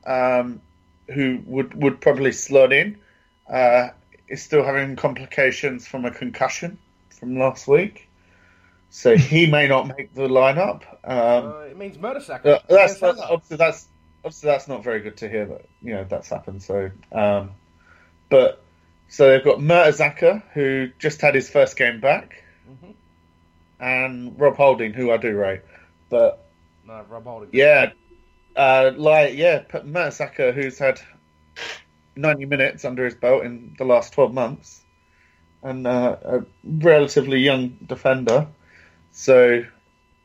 [0.07, 0.61] um,
[1.09, 2.99] who would would probably slot in,
[3.49, 3.89] uh,
[4.29, 6.79] is still having complications from a concussion
[7.19, 8.06] from last week,
[8.91, 10.83] so he may not make the lineup.
[11.05, 11.97] Um, uh, it means.
[11.97, 13.89] Uh, that's, that's obviously that's
[14.25, 16.63] obviously that's not very good to hear that you know that's happened.
[16.63, 17.53] So, um,
[18.29, 18.63] but
[19.09, 22.95] so they've got Mertesacker who just had his first game back, Mhm.
[23.81, 25.63] and Rob Holding who I do rate,
[26.09, 26.45] but
[26.87, 27.51] No, Rob Holding.
[27.53, 27.93] yeah,
[28.57, 31.01] uh, like yeah, Mertesacker who's had
[32.17, 34.83] ninety minutes under his belt in the last twelve months,
[35.63, 38.47] and uh, a relatively young defender.
[39.19, 39.65] So,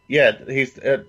[0.09, 1.03] yeah, he's uh,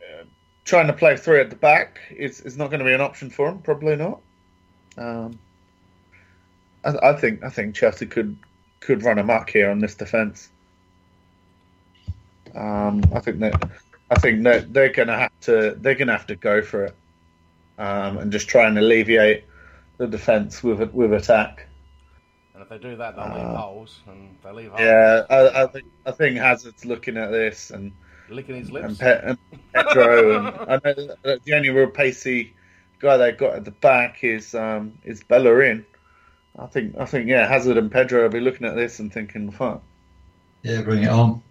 [0.00, 0.24] uh,
[0.64, 3.28] trying to play three at the back is, is not going to be an option
[3.28, 3.58] for him.
[3.58, 4.22] Probably not.
[4.96, 5.38] Um,
[6.82, 8.34] I, I think I think Chelsea could
[8.80, 10.48] could run amok here on this defence.
[12.54, 13.70] Um, I think that
[14.10, 16.86] I think that they're going to have to they're going to have to go for
[16.86, 16.96] it
[17.76, 19.44] um, and just try and alleviate
[19.98, 21.68] the defence with with attack.
[22.54, 24.80] And if they do that, they'll leave Uh, holes, and they leave holes.
[24.80, 27.92] Yeah, I, I think I think Hazard's looking at this and
[28.28, 28.98] licking his and, lips.
[28.98, 29.38] Pe- and
[29.74, 32.54] Pedro and I know that the only real pacey
[33.00, 35.86] guy they've got at the back is um is Bellerin.
[36.58, 39.50] I think I think yeah Hazard and Pedro will be looking at this and thinking
[39.50, 39.82] fuck.
[40.62, 41.42] Yeah, bring it on.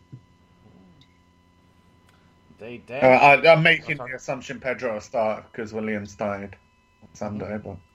[2.59, 6.57] Indeed, Uh, I, I'm making the assumption Pedro will start because Williams died
[7.01, 7.90] on Sunday, but Yeah.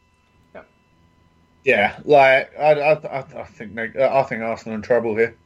[1.67, 5.37] Yeah, like I, I, I, I think they, I think Arsenal in trouble here.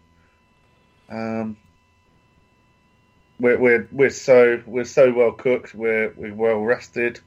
[1.08, 1.56] Um,
[3.40, 5.74] we're we're we're so we're so well cooked.
[5.74, 7.20] We're we're well rested.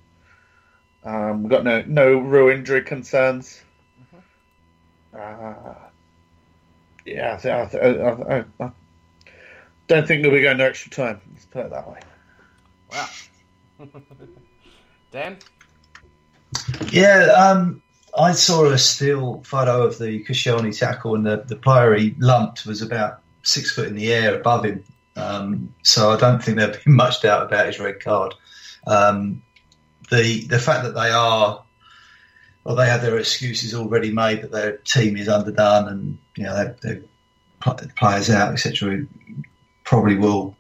[1.03, 3.63] Um, we've got no no real injury concerns.
[5.11, 5.73] Uh,
[7.03, 8.71] yeah, I, I, I, I, I
[9.87, 11.19] don't think that we're going to extra time.
[11.31, 11.99] Let's put it that way.
[12.91, 13.09] Wow.
[15.11, 15.37] Dan?
[16.91, 17.82] Yeah, um,
[18.17, 22.65] I saw a still photo of the Koscielny tackle, and the, the player he lumped
[22.65, 24.83] was about six foot in the air above him.
[25.15, 28.33] Um, so I don't think there'd be much doubt about his red card.
[28.85, 29.41] Um,
[30.11, 31.63] the the fact that they are,
[32.63, 36.75] well, they have their excuses already made that their team is underdone, and you know
[36.81, 37.01] their
[37.61, 39.05] pl- players out, etc.
[39.83, 40.55] Probably will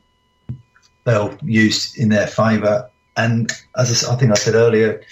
[1.03, 2.89] they'll use in their favour.
[3.15, 5.03] And as I think I said earlier,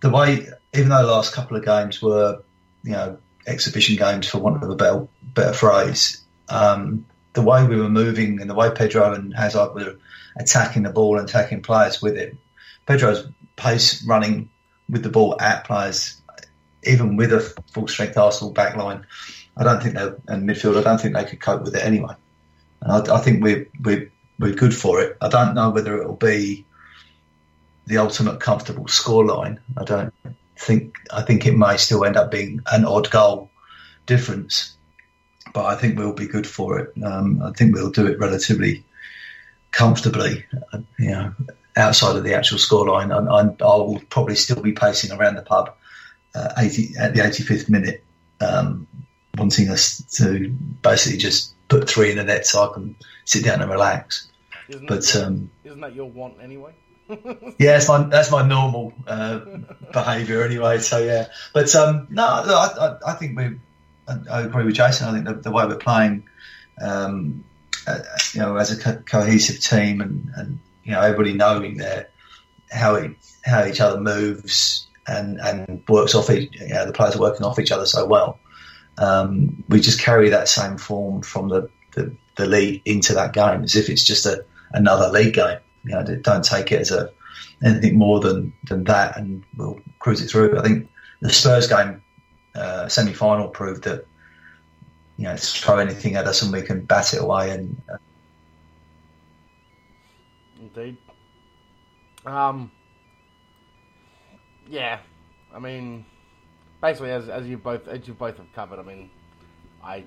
[0.00, 2.42] the way, even though the last couple of games were,
[2.82, 7.04] you know, exhibition games for want of a better, better phrase, um,
[7.34, 9.96] the way we were moving and the way Pedro and Hazard were
[10.36, 12.36] attacking the ball and attacking players with it,
[12.86, 14.48] Pedro's pace running
[14.88, 16.20] with the ball at players,
[16.84, 17.40] even with a
[17.72, 19.04] full strength Arsenal backline,
[19.56, 22.14] I don't think they and midfield, I don't think they could cope with it anyway.
[22.80, 25.16] And I, I think we're we're we're good for it.
[25.20, 26.64] I don't know whether it'll be
[27.86, 29.58] the ultimate comfortable scoreline.
[29.76, 30.14] I don't
[30.62, 30.96] think.
[31.12, 33.50] I think it may still end up being an odd goal
[34.06, 34.76] difference,
[35.52, 36.92] but I think we'll be good for it.
[37.04, 38.84] Um, I think we'll do it relatively
[39.70, 40.44] comfortably.
[40.98, 41.34] You know,
[41.76, 45.42] outside of the actual scoreline, I, I, I will probably still be pacing around the
[45.42, 45.74] pub
[46.34, 48.04] uh, 80, at the 85th minute,
[48.40, 48.86] um,
[49.36, 50.48] wanting us to
[50.82, 54.28] basically just put three in the net so I can sit down and relax.
[54.68, 56.72] Isn't, But that, um, isn't that your want anyway?
[57.58, 59.40] yeah, that's my that's my normal uh,
[59.92, 60.78] behaviour anyway.
[60.78, 63.58] So yeah, but um, no, I, I, I think we.
[64.08, 65.08] I, I agree with Jason.
[65.08, 66.28] I think the, the way we're playing,
[66.80, 67.44] um,
[67.86, 68.00] uh,
[68.32, 72.08] you know, as a co- cohesive team, and, and you know, everybody knowing their
[72.70, 73.12] how it,
[73.44, 76.54] how each other moves and and works off each.
[76.60, 78.38] You know, the players are working off each other so well.
[78.98, 83.62] Um, we just carry that same form from the, the, the league into that game
[83.64, 85.58] as if it's just a another league game.
[85.84, 87.12] You know, don't take it as a
[87.64, 90.58] anything more than, than that, and we'll cruise it through.
[90.58, 90.88] I think
[91.20, 92.02] the Spurs game
[92.54, 94.06] uh, semi final proved that
[95.16, 97.50] you know throw anything at us and we can bat it away.
[97.50, 97.96] And uh,
[100.60, 100.96] Indeed.
[102.24, 102.70] Um.
[104.68, 105.00] Yeah,
[105.52, 106.04] I mean,
[106.80, 109.10] basically, as as you both as you both have covered, I mean,
[109.82, 110.04] I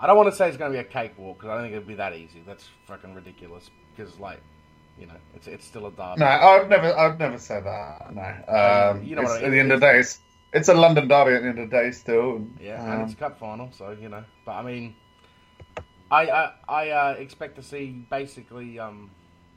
[0.00, 1.74] I don't want to say it's going to be a cakewalk because I don't think
[1.74, 2.42] it'd be that easy.
[2.46, 3.70] That's fucking ridiculous.
[3.96, 4.40] Because like,
[4.98, 6.20] you know, it's it's still a derby.
[6.20, 8.14] No, I'd never, I'd never say that.
[8.14, 10.20] No, um, You know I- at the end of the day, it's,
[10.52, 11.32] it's a London derby.
[11.34, 12.36] At the end of the day, still.
[12.36, 14.24] and, Yeah, um, and it's a cup final, so you know.
[14.44, 14.94] But I mean,
[16.10, 18.78] I I, I uh, expect to see basically.
[18.78, 19.10] Um,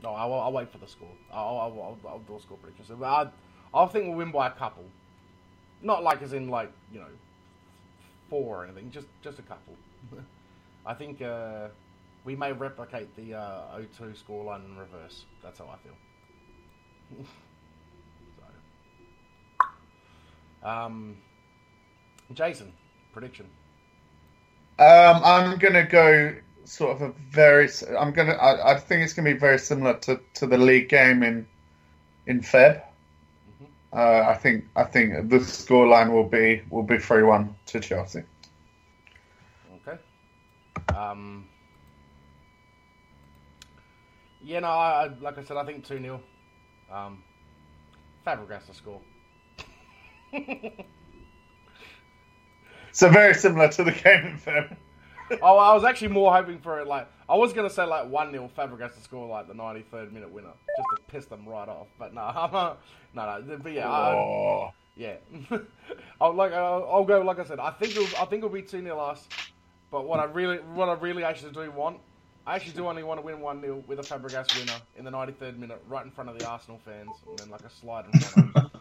[0.04, 1.08] no, I'll, I'll wait for the score.
[1.34, 2.86] I'll I'll, I'll, I'll do a score prediction.
[2.86, 3.28] So I
[3.74, 4.84] I think we'll win by a couple,
[5.82, 7.12] not like as in like you know
[8.30, 8.92] four or anything.
[8.92, 9.76] Just just a couple.
[10.86, 11.68] I think uh,
[12.26, 15.26] we may replicate the uh, 0-2 scoreline in reverse.
[15.44, 17.26] That's how I feel.
[20.62, 21.18] so, um,
[22.34, 22.74] Jason,
[23.14, 23.46] prediction.
[24.78, 26.36] Um, I'm gonna go
[26.66, 27.70] sort of a very.
[27.98, 28.34] I'm gonna.
[28.34, 31.48] I, I think it's gonna be very similar to, to the league game in
[32.28, 32.82] in Feb.
[33.94, 34.66] Uh, I think.
[34.76, 38.24] I think the scoreline will be will be three one to Chelsea.
[39.88, 39.98] Okay.
[40.94, 41.46] Um.
[44.46, 46.22] Yeah, no, I, I, like I said, I think 2 0.
[46.92, 47.24] Um,
[48.26, 49.02] Fabregas to score.
[52.96, 54.74] So very similar to the game in Feb.
[55.42, 58.10] oh, I was actually more hoping for it, like, I was going to say, like,
[58.10, 61.68] 1 0 Fabregas to score, like, the 93rd minute winner, just to piss them right
[61.68, 61.88] off.
[62.00, 62.76] But no, I'm, uh,
[63.14, 65.16] no, no, but yeah, I, yeah.
[66.22, 68.62] I'll, like, I'll, I'll go, like I said, I think it'll, I think it'll be
[68.62, 69.28] 2 0 us.
[69.92, 71.98] But what I really, what I really actually do want,
[72.48, 75.12] I actually do only want to win 1 0 with a Fabregas winner in the
[75.12, 78.20] 93rd minute, right in front of the Arsenal fans, and then like a slide in
[78.20, 78.72] front of them.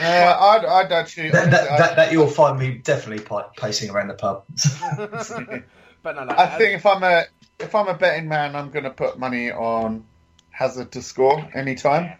[0.00, 1.30] Yeah, I'd, I'd actually.
[1.30, 4.44] That, that, that, that you'll find me definitely pa- pacing around the pub.
[6.02, 6.34] but no, no.
[6.36, 7.24] I think if I'm a
[7.60, 10.04] if I'm a betting man, I'm going to put money on
[10.50, 12.14] Hazard to score anytime.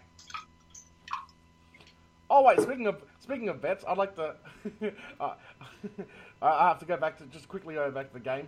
[2.29, 4.35] Oh wait, speaking of speaking of bets, I'd like to.
[5.19, 5.33] uh,
[6.41, 8.47] I have to go back to just quickly go back to the game.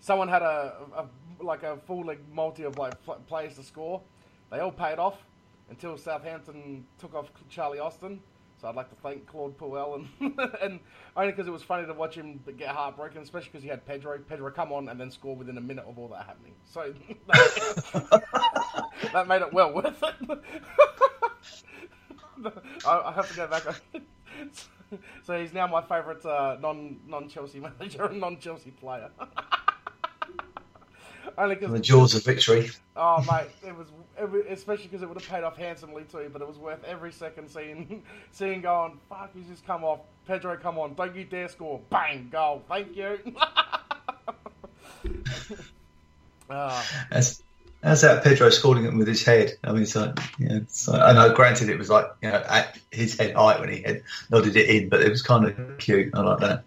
[0.00, 1.06] Someone had a, a
[1.44, 4.00] like a full like multi of like pl- players to score.
[4.50, 5.18] They all paid off
[5.70, 8.20] until Southampton took off Charlie Austin.
[8.60, 10.08] So I'd like to thank Claude Puel and
[10.62, 10.80] and
[11.16, 14.18] only because it was funny to watch him get heartbroken, especially because he had Pedro.
[14.18, 16.54] Pedro come on and then score within a minute of all that happening.
[16.64, 16.92] So
[19.12, 20.14] that made it well worth it.
[22.86, 23.62] I, I have to go back.
[25.22, 29.10] so he's now my favourite uh, non non Chelsea manager and non Chelsea player.
[31.38, 32.70] Only the because jaws of victory.
[32.96, 33.86] oh mate, it was,
[34.18, 36.28] it especially because it would have paid off handsomely too.
[36.32, 38.98] But it was worth every second seeing seeing going.
[39.08, 40.00] Fuck, he's just come off.
[40.26, 41.80] Pedro, come on, don't you dare score!
[41.90, 42.62] Bang, goal.
[42.68, 43.18] Thank you.
[46.50, 46.82] Ah.
[47.10, 47.42] As,
[47.82, 49.52] as that Pedro scoring it with his head.
[49.62, 52.78] I mean, it's like, it's like, I know, granted, it was like, you know, at
[52.90, 56.14] his head height when he had nodded it in, but it was kind of cute.
[56.14, 56.64] I like that.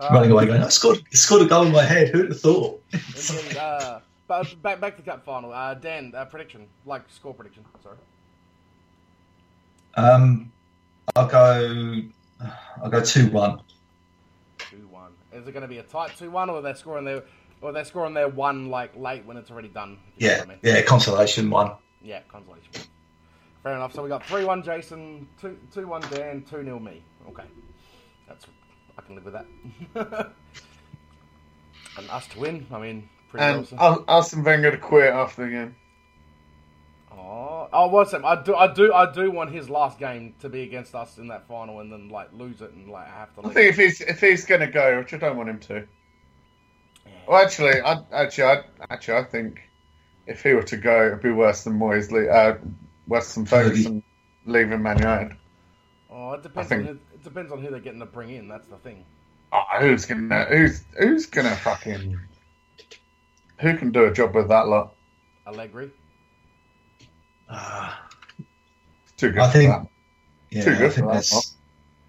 [0.00, 2.08] Running away going, I scored, I scored a goal in my head.
[2.08, 2.82] Who'd have thought?
[2.92, 5.52] Indeed, uh, but back back to cup final.
[5.52, 7.64] Uh, Dan, uh, prediction, like score prediction.
[7.82, 7.96] Sorry.
[9.96, 10.50] Um,
[11.16, 12.02] I'll go,
[12.82, 13.60] I'll go 2 1.
[14.58, 15.12] Two one.
[15.32, 17.22] Is it going to be a tight two one, or they're scoring their,
[17.60, 19.98] or they're scoring their one like late when it's already done?
[20.16, 20.58] if you know Yeah, I mean?
[20.62, 21.72] yeah, consolation 1.
[22.02, 22.70] Yeah, consolation.
[23.62, 23.94] Fair enough.
[23.94, 27.02] So we got three one Jason, two two one Dan, two 0 me.
[27.28, 27.44] Okay,
[29.06, 29.46] can live with that.
[31.98, 32.66] and us to win.
[32.72, 33.78] I mean, pretty And awesome.
[33.78, 35.76] Ar- Arsene Wenger to quit after the game.
[37.12, 38.24] Oh, oh, what's that?
[38.24, 41.28] I do, I do, I do want his last game to be against us in
[41.28, 43.46] that final, and then like lose it and like have to.
[43.46, 45.86] I think if he's if he's going to go, which I don't want him to.
[47.06, 47.12] Yeah.
[47.28, 49.60] Well, actually, I actually, I actually, I think
[50.26, 52.58] if he were to go, it'd be worse than Moyes, le- uh,
[53.06, 54.02] worse than Ferguson
[54.44, 55.36] leaving Man United.
[56.16, 56.70] Oh, it depends.
[56.70, 58.46] I On who, it depends on who they're getting to bring in.
[58.48, 59.04] That's the thing.
[59.52, 62.18] Oh, who's gonna who's who's gonna fucking
[63.58, 64.94] who can do a job with that lot?
[65.46, 65.90] Allegri.
[67.48, 67.92] Uh,
[69.16, 69.86] too good I for think- that.
[70.50, 71.54] yeah, Too I good think for that, that's,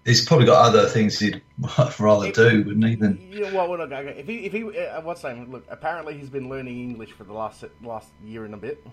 [0.04, 1.42] he's probably got other things he'd
[1.98, 2.94] rather do, wouldn't he?
[2.94, 4.18] Than, Yeah, well, well, look, okay.
[4.18, 5.50] If he, if he, uh, what's saying?
[5.50, 8.84] Look, apparently he's been learning English for the last last year and a bit.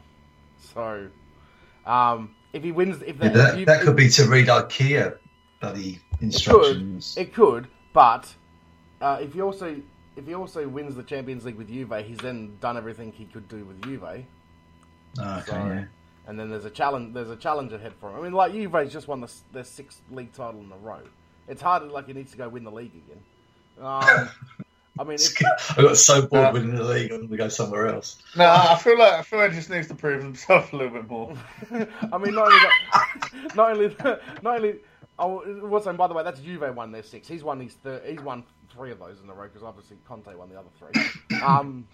[0.73, 1.07] So,
[1.85, 5.17] um, if he wins, if yeah, that, if- that could if- be to read IKEA
[5.59, 7.15] bloody instructions.
[7.17, 8.33] It could, but
[9.01, 9.81] uh, if he also
[10.15, 13.47] if he also wins the Champions League with Juve, he's then done everything he could
[13.49, 14.03] do with Juve.
[15.19, 15.85] Oh, okay, So, yeah.
[16.27, 17.13] and then there's a challenge.
[17.13, 18.17] There's a challenge ahead for him.
[18.17, 21.01] I mean, like Juve's just won the, their sixth league title in a row.
[21.47, 23.21] It's hardly like he needs to go win the league again.
[23.81, 24.29] Um,
[24.99, 25.33] I mean, if,
[25.77, 28.17] I got so bored Uh, winning the league, I'm going to go somewhere else.
[28.35, 30.93] No, I feel like I feel like he just needs to prove himself a little
[30.93, 31.35] bit more.
[31.71, 32.75] I mean, not only that,
[33.55, 33.95] not only
[34.43, 34.75] not only.
[35.19, 35.97] Oh, what's saying?
[35.97, 37.27] By the way, that's Juve won their six.
[37.27, 40.33] He's won his thir- he's won three of those in a row because obviously Conte
[40.35, 41.39] won the other three.
[41.43, 41.87] Um,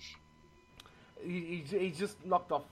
[1.21, 2.63] he, he's, he's just knocked off,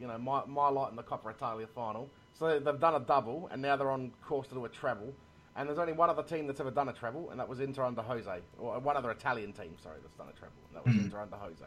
[0.00, 2.08] you know, my my lot in the Coppa Italia final.
[2.38, 5.14] So they've done a double, and now they're on course to do a treble.
[5.56, 7.84] And there's only one other team that's ever done a treble, and that was Inter
[7.84, 10.54] under Jose, or uh, one other Italian team, sorry, that's done a treble.
[10.68, 11.06] And that was mm-hmm.
[11.06, 11.64] Inter under Jose.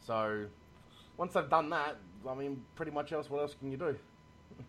[0.00, 0.46] So
[1.16, 1.96] once they've done that,
[2.28, 3.28] I mean, pretty much else.
[3.28, 3.96] What else can you do?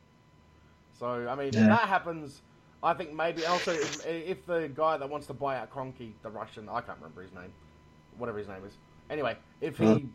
[1.00, 2.44] So I mean, if that happens,
[2.84, 6.30] I think maybe also if, if the guy that wants to buy out Kroenke, the
[6.30, 7.52] Russian, I can't remember his name,
[8.20, 8.74] whatever his name is.
[9.10, 10.10] Anyway, if he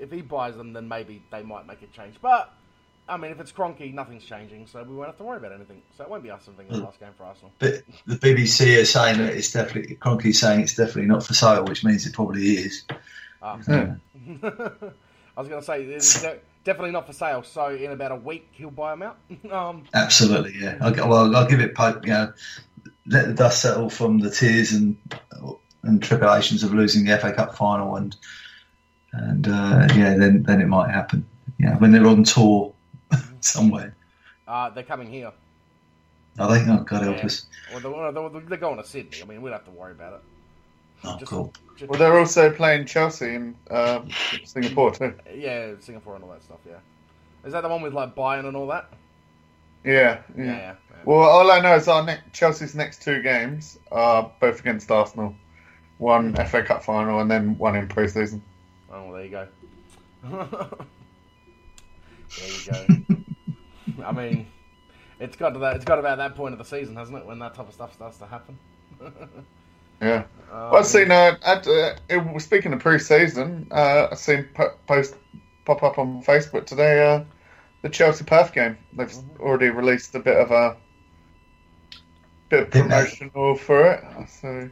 [0.00, 2.16] if he buys them, then maybe they might make a change.
[2.20, 2.52] But
[3.08, 5.82] I mean, if it's Kroenke, nothing's changing, so we won't have to worry about anything.
[5.96, 6.84] So it won't be us something in the Mm.
[6.84, 7.52] last game for Arsenal.
[7.58, 11.64] But the BBC are saying that it's definitely, Kroenke's saying it's definitely not for sale,
[11.64, 12.84] which means it probably is.
[13.42, 13.56] Ah.
[13.56, 13.92] Hmm.
[15.36, 16.22] I was going to say it's
[16.64, 17.42] definitely not for sale.
[17.42, 19.18] So in about a week, he'll buy them out.
[19.52, 20.78] um, Absolutely, yeah.
[20.80, 22.32] I'll, well, I'll give it, po- you know,
[23.06, 24.96] let the dust settle from the tears and
[25.82, 28.14] and tribulations of losing the FA Cup final, and
[29.12, 31.26] and uh, yeah, then then it might happen.
[31.58, 32.72] Yeah, when they're on tour
[33.44, 33.94] somewhere.
[34.48, 35.32] uh, they're coming here.
[36.38, 36.64] Are they?
[36.70, 37.26] Oh, God help Yeah.
[37.26, 37.46] us.
[37.74, 39.22] Or they're, they're, they're going to Sydney.
[39.22, 40.20] I mean, we don't have to worry about it.
[41.04, 41.52] Oh, Just- cool.
[41.76, 44.08] just- Well, they're also playing Chelsea in um,
[44.44, 45.14] Singapore too.
[45.34, 46.58] yeah, Singapore and all that stuff.
[46.66, 46.76] Yeah,
[47.44, 48.88] is that the one with like Bayern and all that?
[49.84, 50.20] Yeah, yeah.
[50.36, 50.56] Yeah, yeah.
[50.56, 50.74] yeah.
[51.04, 55.34] Well, all I know is our ne- Chelsea's next two games are both against Arsenal.
[55.98, 58.42] One FA Cup final and then one in pre-season.
[58.92, 59.48] Oh, well, there you go.
[62.38, 63.14] there you go.
[64.04, 64.46] I mean,
[65.20, 65.76] it's got to that.
[65.76, 67.26] It's got about that point of the season, hasn't it?
[67.26, 68.58] When that type of stuff starts to happen.
[70.00, 70.08] Yeah.
[70.08, 70.22] Uh,
[70.52, 71.10] Well, I've seen.
[71.10, 75.14] Uh, at, uh, it- speaking of pre-season, uh, I've seen po- post
[75.64, 77.06] pop up on Facebook today.
[77.14, 77.24] Uh,
[77.82, 78.76] the Chelsea Perth game.
[78.92, 79.42] They've Mm-hmm.
[79.42, 80.76] already released a bit of a
[82.48, 82.96] bit of Didn't they?
[83.04, 84.04] promotional for it.
[84.28, 84.70] So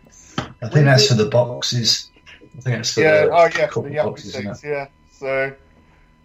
[0.62, 2.11] I think that's for the boxes.
[2.43, 4.89] I think that's for yeah, the oh yeah, for the Yuppies boxes, isn't things, yeah.
[5.12, 5.55] So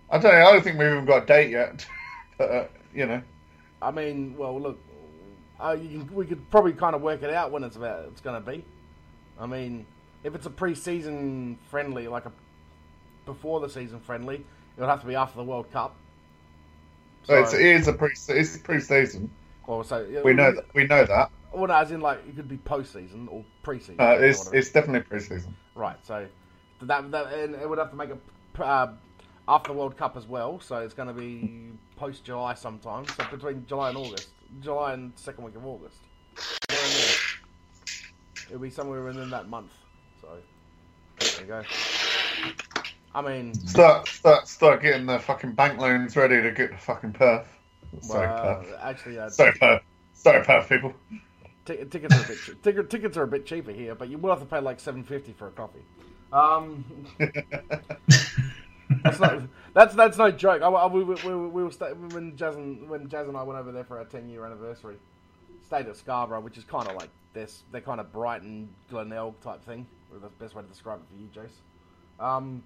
[0.10, 0.38] I don't know.
[0.47, 1.86] I don't think we've even got a date yet.
[2.38, 3.22] but you know,
[3.82, 4.80] I mean, well, look,
[5.60, 8.22] uh, you can, we could probably kind of work it out when it's about it's
[8.22, 8.64] going to be.
[9.39, 9.86] I mean,
[10.24, 12.32] if it's a pre-season friendly, like a
[13.26, 15.96] before the season friendly, it would have to be after the World Cup.
[17.24, 19.30] so it's, it is a pre it's pre-season.
[19.68, 20.66] or so We know that.
[20.74, 21.32] We know that.
[21.52, 23.96] Well, no, as in like it could be post-season or pre-season.
[24.00, 24.60] Uh, it's what I mean?
[24.60, 25.56] it's definitely pre-season.
[25.74, 26.28] Right, so
[26.82, 28.93] that, that and it would have to make a uh,
[29.48, 30.60] after the World Cup as well.
[30.60, 33.06] So it's going to be post July sometime.
[33.08, 34.30] So between July and August,
[34.62, 35.98] July and second week of August.
[36.38, 38.46] Somewhere in there.
[38.48, 39.72] It'll be somewhere within that month.
[40.22, 40.28] So
[41.20, 41.64] there you go.
[43.14, 47.14] I mean, Start start start getting the fucking bank loans ready to get the fucking
[47.14, 47.48] Perth.
[48.02, 48.76] Sorry, well, Perth.
[48.82, 49.82] actually, uh, Sorry, Perth.
[50.14, 50.93] Sorry, Perth people.
[51.66, 54.18] t- tickets are a bit che- ticket, tickets are a bit cheaper here, but you
[54.18, 55.80] will have to pay like seven fifty for a coffee.
[56.34, 56.84] Um,
[59.04, 59.42] That's not,
[59.74, 60.62] that's that's no joke.
[60.62, 63.44] I, I- we, we, we, we were sta- when Jazz and when Jazz and I
[63.44, 64.98] went over there for our ten year anniversary.
[65.66, 67.64] Stayed at Scarborough, which is kind of like this.
[67.72, 69.88] They're kind of Brighton, Glenelg type thing.
[70.14, 72.24] The best way to describe it for you, Jace.
[72.24, 72.64] Um,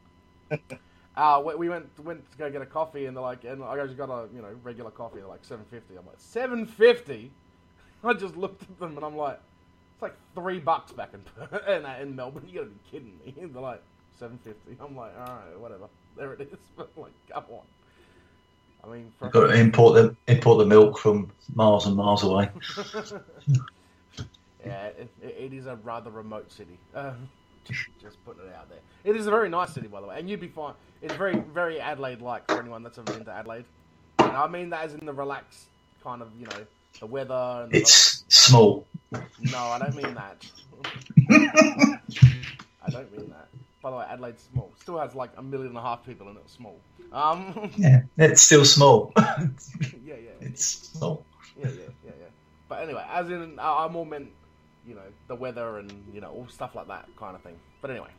[1.15, 3.77] uh, we, we went went to go get a coffee, and they're like, and I
[3.85, 5.19] just got a you know regular coffee.
[5.19, 5.95] They're like seven fifty.
[5.95, 7.31] I'm like seven fifty.
[8.03, 9.39] I just looked at them and I'm like,
[9.93, 11.21] it's like three bucks back in
[11.73, 12.43] in, in Melbourne.
[12.47, 13.33] You gotta be kidding me.
[13.51, 13.81] They're like
[14.17, 14.77] seven fifty.
[14.81, 15.87] I'm like, all right, whatever.
[16.19, 16.59] There it is.
[16.75, 17.61] But like, come on.
[18.83, 22.23] I mean, for, You've got to import the import the milk from miles and miles
[22.23, 22.49] away.
[24.65, 26.77] yeah, it, it, is a rather remote city.
[26.93, 27.27] Just, um,
[28.01, 28.79] just putting it out there.
[29.03, 30.73] It is a very nice city, by the way, and you'd be fine.
[31.01, 33.65] It's very, very Adelaide-like for anyone that's ever been to Adelaide.
[34.19, 35.65] And I mean that as in the relaxed
[36.03, 36.65] kind of, you know,
[36.99, 38.85] the weather and the It's small.
[39.11, 40.45] No, I don't mean that.
[42.81, 43.47] I don't mean that.
[43.81, 44.71] By the way, Adelaide's small.
[44.79, 46.49] Still has like a million and a half people in it.
[46.49, 46.77] Small.
[47.13, 49.13] Um, Yeah, it's still small.
[49.17, 49.35] yeah,
[50.05, 51.25] yeah, it's small.
[51.57, 51.71] yeah, yeah,
[52.05, 52.25] yeah, yeah.
[52.67, 54.29] But anyway, as in, I I more meant,
[54.85, 57.55] you know, the weather and you know all stuff like that kind of thing.
[57.81, 58.09] But anyway,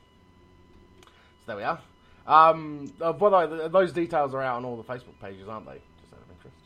[1.05, 1.11] so
[1.47, 1.79] there we are.
[2.27, 5.49] Um, uh, by the way, th- those details are out on all the Facebook pages,
[5.49, 5.81] aren't they?
[6.01, 6.57] Just out of interest.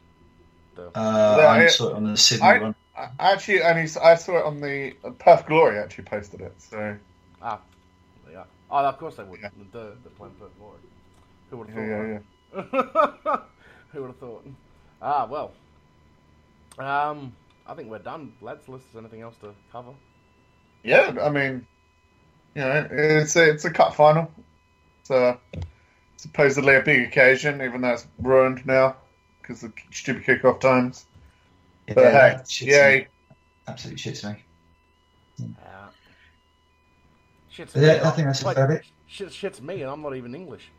[0.94, 2.74] The- Uh, Yeah, I I- saw it on the Sydney I- one.
[2.96, 5.78] I actually, only s- I saw it on the Perth Glory.
[5.78, 6.54] Actually, posted it.
[6.58, 6.96] So
[7.42, 7.60] ah, there you are.
[8.74, 9.38] Oh, of course they would.
[9.40, 9.50] Yeah.
[9.72, 10.80] The the plan for glory.
[11.50, 11.90] Who would have thought?
[11.90, 12.10] yeah, right?
[12.56, 13.38] yeah.
[13.92, 14.46] Who would have thought?
[15.00, 15.52] Ah, well.
[16.78, 18.66] Um, I think we're done, lads.
[18.66, 19.92] Unless there's anything else to cover.
[20.82, 21.66] Yeah, I mean,
[22.54, 24.30] you know, it's a, it's a cup final.
[25.00, 25.36] It's uh,
[26.16, 28.96] supposedly a big occasion, even though it's ruined now
[29.42, 31.06] because of stupid kickoff times.
[31.88, 33.00] Yeah, But hey, that yay!
[33.00, 33.06] me.
[33.68, 34.44] Absolutely shits me.
[35.38, 35.88] Yeah.
[37.54, 38.00] Shit's Yeah, me.
[38.00, 38.82] I think that's a Wait, fair bit.
[39.06, 40.70] Shit, shit's me, and I'm not even English.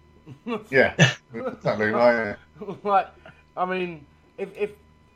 [0.69, 0.93] Yeah,
[1.34, 1.91] exactly.
[1.91, 2.38] Like,
[2.84, 3.07] like,
[3.55, 4.05] I mean,
[4.38, 4.71] if if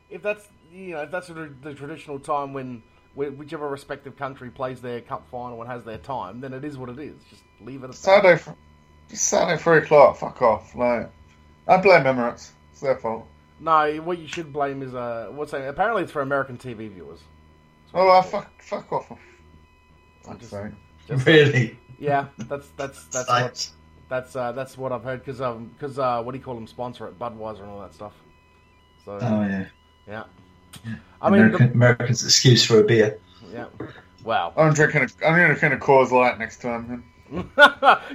[0.08, 2.82] if that's you know if that's the, the traditional time when
[3.14, 6.88] whichever respective country plays their cup final and has their time, then it is what
[6.88, 7.16] it is.
[7.28, 7.96] Just leave it at that.
[7.96, 8.42] Saturday,
[9.08, 10.16] Saturday three o'clock.
[10.16, 10.74] Fuck off.
[10.76, 11.10] Like,
[11.66, 12.52] I blame Emirates.
[12.70, 13.26] It's their fault.
[13.58, 15.68] No, what you should blame is uh, what's that?
[15.68, 17.18] Apparently, it's for American TV viewers.
[17.92, 19.10] Oh, I fuck, fuck off.
[19.10, 19.18] I'm
[20.22, 20.72] Fuck's just- sake.
[21.10, 21.78] Just- Really?
[21.98, 23.70] yeah, that's that's that's what
[24.08, 26.66] that's uh, that's what I've heard because um because uh, what do you call them
[26.66, 28.12] sponsor it Budweiser and all that stuff.
[29.04, 29.66] So Oh yeah.
[30.08, 30.24] yeah,
[31.22, 33.18] I mean American, Americans' excuse for a beer.
[33.52, 33.66] yeah,
[34.24, 34.52] wow.
[34.56, 35.02] I'm drinking.
[35.02, 37.04] A, I'm going to kind of cause Light next time.
[37.30, 37.50] Then.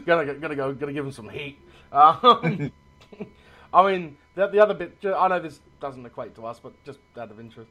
[0.05, 1.57] gonna gonna go gonna give him some heat.
[1.91, 2.71] Um,
[3.73, 6.99] I mean the the other bit I know this doesn't equate to us, but just
[7.17, 7.69] out of interest,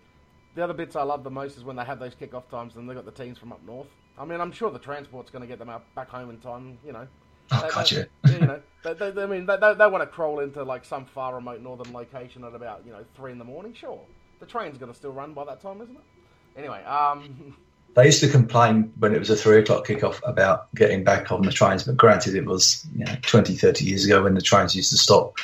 [0.54, 2.88] the other bits I love the most is when they have those kick-off times and
[2.88, 3.88] they got the teams from up north.
[4.18, 6.78] I mean, I'm sure the transport's going to get them out back home in time.
[6.84, 7.06] You know.
[7.52, 10.06] Oh, They- God, they- you know, they, they, I mean, they, they, they want to
[10.06, 13.44] crawl into like some far remote northern location at about you know three in the
[13.44, 13.74] morning.
[13.74, 14.00] Sure,
[14.40, 16.58] the train's going to still run by that time, isn't it?
[16.58, 17.56] Anyway, um,
[17.94, 21.42] They used to complain when it was a three o'clock kickoff about getting back on
[21.42, 24.74] the trains, but granted, it was you know, 20, 30 years ago when the trains
[24.74, 25.36] used to stop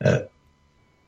[0.00, 0.28] at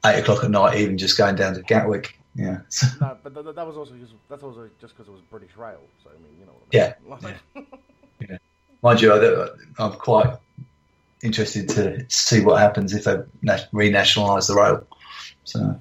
[0.04, 2.16] eight o'clock at night, even just going down to Gatwick.
[2.36, 2.58] Yeah.
[3.00, 5.80] No, but th- that was also just that's also just because it was British Rail.
[6.04, 6.52] So I mean, you know.
[7.04, 7.66] What I mean.
[8.28, 8.40] Like,
[8.82, 10.36] mind you, I'm quite
[11.22, 14.86] interested to see what happens if they na- renationalise the rail.
[15.44, 15.80] So,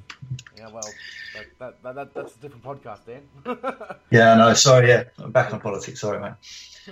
[0.58, 0.82] yeah, well,
[1.34, 3.24] that, that, that, that that's a different podcast, Dan.
[4.12, 5.04] Yeah, no, sorry, yeah.
[5.18, 6.34] I'm back on politics, sorry, mate.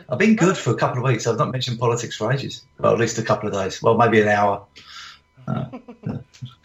[0.10, 1.28] I've been good for a couple of weeks.
[1.28, 2.66] I've not mentioned politics for ages.
[2.80, 3.82] Well, at least a couple of days.
[3.82, 4.66] Well, maybe an hour.
[5.48, 5.66] Uh,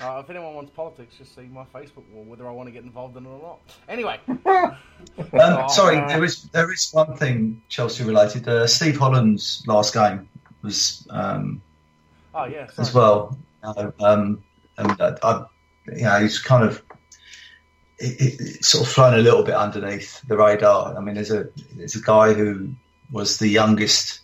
[0.01, 2.85] Uh, if anyone wants politics, just see my Facebook wall whether I want to get
[2.85, 3.61] involved in it or not.
[3.89, 8.47] Anyway, um, sorry, there is there is one thing Chelsea related.
[8.47, 10.29] Uh, Steve Holland's last game
[10.63, 11.61] was um,
[12.35, 13.37] oh yeah, as well.
[13.65, 14.45] Uh, um,
[14.77, 15.45] and uh, I,
[15.95, 16.81] you know, he's kind of
[17.99, 20.97] it, it, sort of flown a little bit underneath the radar.
[20.97, 22.71] I mean, there's a there's a guy who
[23.11, 24.21] was the youngest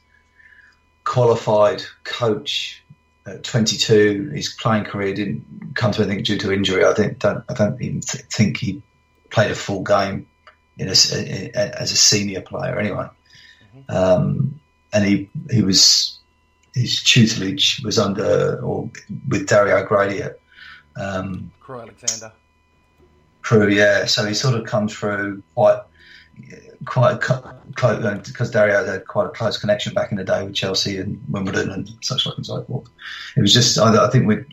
[1.02, 2.83] qualified coach
[3.26, 4.30] at 22.
[4.34, 6.84] His playing career didn't come to anything due to injury.
[6.84, 8.82] I think don't I don't even th- think he
[9.30, 10.26] played a full game
[10.78, 13.08] in a, in, as a senior player anyway.
[13.88, 14.60] Um,
[14.92, 16.18] and he he was
[16.74, 18.90] his tutelage was under or
[19.28, 20.40] with Dario Gradi at
[20.96, 22.32] um, Crewe Alexandra.
[23.42, 24.06] Crewe, yeah.
[24.06, 25.82] So he sort of come through quite,
[26.84, 30.98] quite close because Dario had quite a close connection back in the day with Chelsea
[30.98, 32.88] and Wimbledon and such like and so forth.
[33.36, 34.44] It was just, I, I think we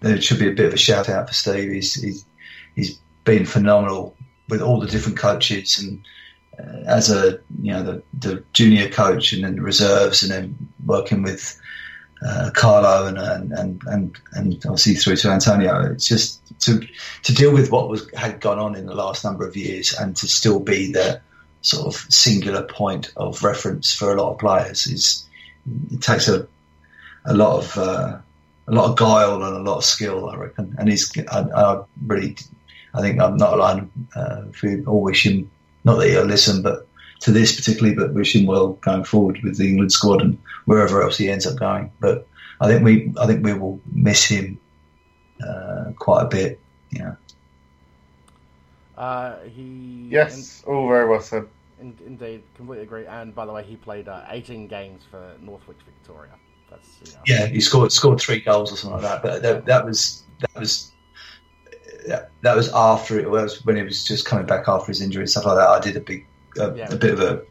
[0.00, 1.70] there should be a bit of a shout out for Steve.
[1.70, 2.24] He's he's,
[2.74, 4.16] he's been phenomenal
[4.48, 6.04] with all the different coaches and.
[6.56, 10.56] Uh, as a you know the, the junior coach and then the reserves and then
[10.86, 11.60] working with
[12.24, 15.92] uh, Carlo and, and and and obviously through to Antonio.
[15.92, 16.80] It's just to
[17.24, 20.16] to deal with what was had gone on in the last number of years and
[20.16, 21.20] to still be the
[21.64, 25.26] sort of singular point of reference for a lot of players is
[25.90, 26.46] it takes a
[27.24, 28.18] a lot of uh,
[28.68, 30.74] a lot of guile and a lot of skill, I reckon.
[30.78, 32.36] And he's I, I really
[32.92, 33.90] I think I'm not alone.
[34.14, 35.50] Uh, we all him
[35.84, 36.86] not that he'll listen, but
[37.20, 41.02] to this particularly, but wish him well going forward with the England squad and wherever
[41.02, 41.90] else he ends up going.
[41.98, 42.26] But
[42.60, 44.58] I think we I think we will miss him
[45.46, 46.60] uh, quite a bit.
[46.90, 47.14] Yeah.
[48.96, 51.46] Uh, he Yes, all very well said.
[51.80, 53.06] in, in, indeed, completely agree.
[53.06, 56.32] And by the way, he played uh, 18 games for Northwich Victoria.
[56.70, 59.22] That's you know, Yeah, he scored scored three goals or something like that.
[59.22, 60.92] But that, that was that was
[62.06, 65.22] that, that was after it was when he was just coming back after his injury
[65.22, 65.68] and stuff like that.
[65.68, 66.26] I did a big
[66.58, 66.92] a, Yeah.
[66.92, 67.42] a bit of a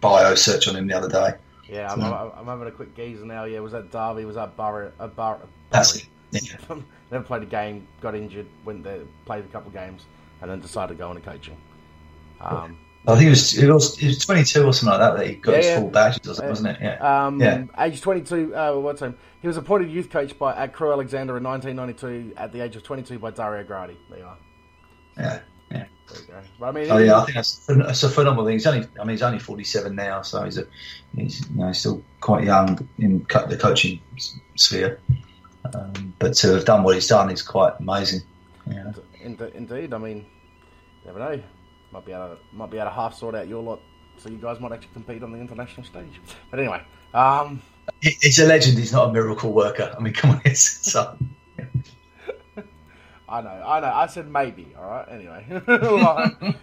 [0.00, 1.34] bio search on him the other day.
[1.68, 3.44] Yeah, I'm, So- I'm, I'm having a quick gaze now.
[3.44, 4.24] Yeah, was that Derby?
[4.24, 4.92] Was that Borough?
[4.98, 5.40] Uh, Bar-
[5.70, 6.06] That's it.
[6.32, 6.56] Yeah.
[7.10, 10.02] Never played a game, got injured, went there, played a couple of games,
[10.40, 11.56] and then decided to go into coaching.
[12.40, 15.18] Um, I think it was it was it was twenty two or something like that
[15.18, 16.78] that he got Yeah, his full badges or something, wasn't it?
[16.82, 17.26] Yeah.
[17.26, 17.64] um, Yeah.
[17.78, 19.16] Age 22, uh, what time?
[19.40, 22.82] He was appointed youth coach by at Crewe Alexandra in 1992 at the age of
[22.82, 23.96] 22 by Dario Gradi.
[24.10, 24.36] There you are.
[25.16, 25.40] Yeah.
[25.70, 25.84] Yeah.
[26.08, 26.40] There you go.
[26.58, 28.54] But I mean, Oh yeah, I think that's, that's a phenomenal thing.
[28.54, 30.66] He's only, I mean, he's only forty-seven now, so he's a,
[31.14, 34.00] he's you know still quite young in the coaching
[34.56, 35.00] sphere.
[35.72, 38.22] Um, but to have done what he's done is quite amazing.
[39.22, 40.26] Indeed, I mean,
[41.04, 41.42] never know.
[41.92, 43.80] Might be able to, might be able to half sort out your lot,
[44.16, 46.20] so you guys might actually compete on the international stage.
[46.50, 46.82] But anyway,
[47.14, 47.60] um,
[48.00, 48.78] He- he's a legend.
[48.78, 49.94] He's not a miracle worker.
[49.96, 51.16] I mean, come on, it's so.
[53.28, 53.92] I know, I know.
[53.92, 54.74] I said maybe.
[54.76, 55.06] All right.
[55.08, 56.54] Anyway, Like,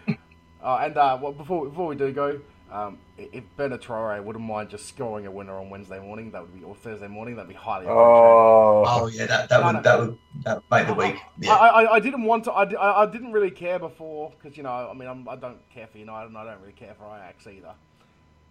[0.64, 2.42] uh, and uh, well, before before we do go,
[2.72, 6.54] um, if Bertrand Traore wouldn't mind just scoring a winner on Wednesday morning, that would
[6.54, 8.48] be or Thursday morning, that'd be highly appreciated.
[8.84, 9.80] Oh, Oh yeah, that, that No, no.
[9.80, 11.16] would that would that would make the week.
[11.16, 12.52] I, Yeah, I, I didn't want to.
[12.52, 14.90] I, I, I didn't really care before because you know.
[14.90, 17.48] I mean, I'm, I don't care for United, and I don't really care for Ajax
[17.48, 17.74] either.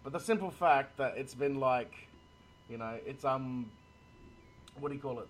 [0.05, 1.93] But the simple fact that it's been like,
[2.71, 3.71] you know, it's um,
[4.79, 5.29] what do you call it?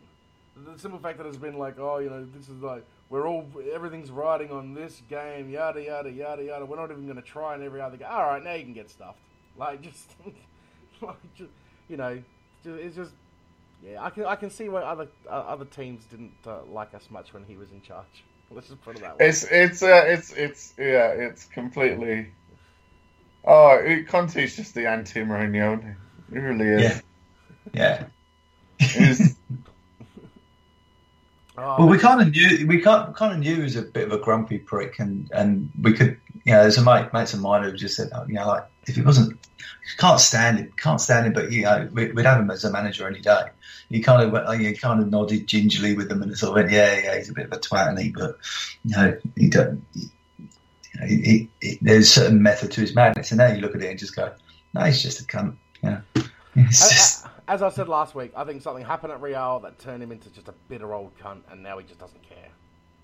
[0.56, 3.46] The simple fact that it's been like, oh, you know, this is like we're all
[3.72, 6.64] everything's riding on this game, yada yada yada yada.
[6.66, 8.08] We're not even going to try in every other game.
[8.10, 9.20] All right, now you can get stuffed.
[9.56, 10.12] Like just,
[11.00, 11.50] like just,
[11.88, 12.22] you know,
[12.64, 13.12] ju- it's just
[13.82, 17.08] yeah, I can I can see why other uh, other teams didn't uh, like us
[17.10, 18.24] much when he was in charge.
[18.50, 19.26] Let's just put it that way.
[19.28, 22.32] it's it's uh, it's it's yeah, it's completely.
[23.44, 25.78] Oh, it, Conte's just the anti Mourinho.
[25.78, 25.96] isn't
[26.30, 26.34] he?
[26.34, 27.02] He really is.
[27.72, 28.04] yeah, yeah.
[28.78, 29.35] He's-
[31.58, 34.12] Oh, Well, we kind of knew we kind of knew he was a bit of
[34.12, 37.62] a grumpy prick, and and we could, you know, there's a mate mates of mine
[37.64, 39.38] who just said, oh, you know, like if he wasn't,
[39.98, 42.70] can't stand him, can't stand him, but you know, we, we'd have him as a
[42.70, 43.46] manager any day.
[43.88, 46.70] He kind of went, he kind of nodded gingerly with them, and sort of went,
[46.72, 48.36] yeah, yeah, he's a bit of a twat, and he, but
[48.84, 49.82] you know, he don't.
[49.94, 50.00] He,
[50.40, 53.60] you know, he, he, he- there's a certain method to his madness, and now you
[53.60, 54.32] look at it and just go,
[54.74, 55.54] no, he's just a cunt.
[55.82, 56.00] You know,
[56.56, 59.78] it's as, just, as I said last week, I think something happened at Real that
[59.78, 62.48] turned him into just a bitter old cunt, and now he just doesn't care.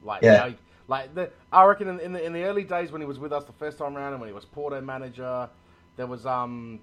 [0.03, 0.37] Like, Yeah.
[0.37, 0.57] now he,
[0.89, 3.33] like the, I reckon in, in the in the early days when he was with
[3.33, 5.49] us the first time around, and when he was Porto manager,
[5.97, 6.81] there was um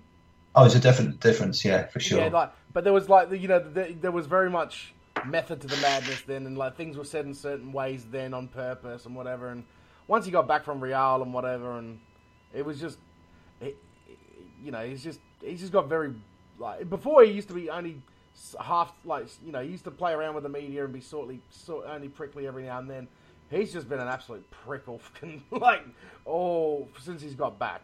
[0.55, 2.19] oh, it's a definite difference, yeah, for sure.
[2.19, 4.93] Yeah, like, but there was like the, you know the, there was very much
[5.25, 8.47] method to the madness then, and like things were said in certain ways then on
[8.47, 9.49] purpose and whatever.
[9.49, 9.65] And
[10.07, 11.99] once he got back from Real and whatever, and
[12.53, 12.97] it was just,
[13.61, 13.77] it,
[14.63, 16.13] you know, he's just he's just got very
[16.59, 18.01] like before he used to be only
[18.59, 21.39] half like you know he used to play around with the media and be sortly
[21.51, 23.07] sort only prickly every now and then.
[23.49, 25.81] He's just been an absolute prick all fucking like
[26.27, 27.81] oh since he's got back.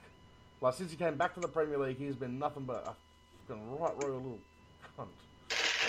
[0.62, 2.94] Like since he came back to the Premier League, he's been nothing but a
[3.48, 4.40] fucking right royal little
[4.98, 5.08] cunt.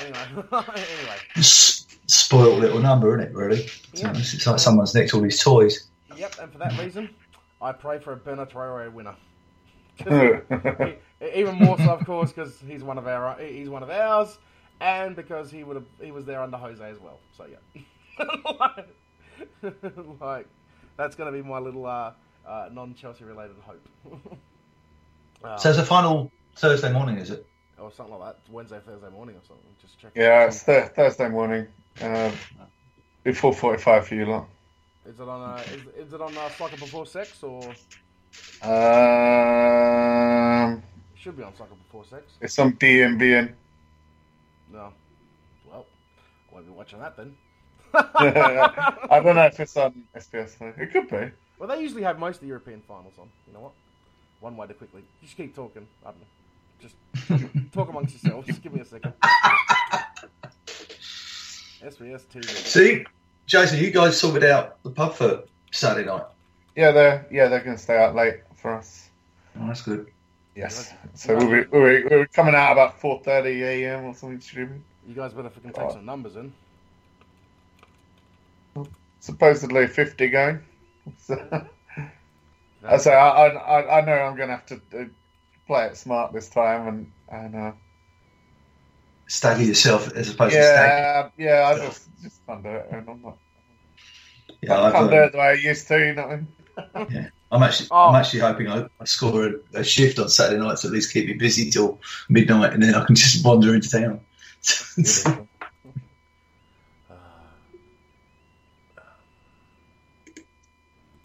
[0.03, 1.16] Anyway, anyway,
[2.07, 3.34] spoiled little number, isn't it?
[3.34, 4.12] Really, Yeah.
[4.14, 5.87] it's like someone's nicked all his toys.
[6.16, 6.34] yep.
[6.41, 7.09] And for that reason,
[7.62, 9.14] I pray for a Bertrand Traore winner.
[11.34, 14.38] Even more so, of course, because he's one of our he's one of ours,
[14.80, 17.18] and because he would have he was there under Jose as well.
[17.36, 18.24] So yeah,
[18.61, 18.88] like,
[20.20, 20.47] like,
[20.97, 22.12] that's going to be my little uh,
[22.47, 23.88] uh, non-Chelsea related hope.
[25.44, 27.44] Uh, So it's the final Thursday morning, is it?
[27.78, 28.38] or something like that.
[28.40, 29.66] It's Wednesday, Thursday morning or something.
[29.82, 30.12] Just check.
[30.14, 31.66] yeah, it's th- Thursday morning.
[32.01, 32.32] Um,
[33.22, 34.49] before 45 for you lot.
[35.07, 35.42] Is it on?
[35.59, 37.76] Uh, is, is it on uh, Soccer Before Sex or it
[38.62, 38.72] Um,
[41.14, 42.32] should be on Soccer Before Sex?
[42.41, 43.53] it's on BNBN.
[44.72, 44.93] No.
[45.68, 45.87] Well,
[46.51, 47.37] I won't be watching that then.
[47.95, 50.72] I don't know if it's on SBS though.
[50.76, 51.30] It could be.
[51.59, 53.28] Well, they usually have most of the European finals on.
[53.47, 53.72] You know what?
[54.41, 55.03] One way to quickly.
[55.22, 55.87] Just keep talking.
[56.05, 56.26] I don't know.
[56.80, 56.97] Just
[57.72, 58.47] talk amongst yourselves.
[58.47, 59.12] Just give me a second.
[61.82, 62.45] SBS TV.
[62.45, 63.05] See,
[63.47, 66.24] Jason, you guys sorted out the pub for Saturday night.
[66.77, 69.11] Yeah, they're yeah they're going to stay out late for us.
[69.59, 70.07] Oh, that's good.
[70.55, 70.93] Yes.
[71.14, 74.05] So we'll be, we'll be, we'll be coming out about 4:30 a.m.
[74.05, 74.85] or something stupid.
[75.07, 76.55] You guys better fucking take some numbers in.
[79.20, 80.64] Supposedly 50 going.
[81.18, 85.05] So, so I, I I know I'm going to have to uh,
[85.66, 87.72] play it smart this time and and uh,
[89.29, 90.95] Stagger yourself as opposed to stag.
[90.95, 92.87] yeah yeah I just just can't do it.
[92.91, 93.39] And I'm not,
[94.62, 95.99] Yeah, I I've, can't do it the way I used to.
[95.99, 96.47] You know.
[96.77, 97.09] What I mean?
[97.11, 97.29] yeah.
[97.51, 98.09] I'm actually, Oh.
[98.09, 101.12] I'm actually hoping I, I score a, a shift on Saturday night to at least
[101.12, 104.20] keep me busy till midnight, and then I can just wander into town.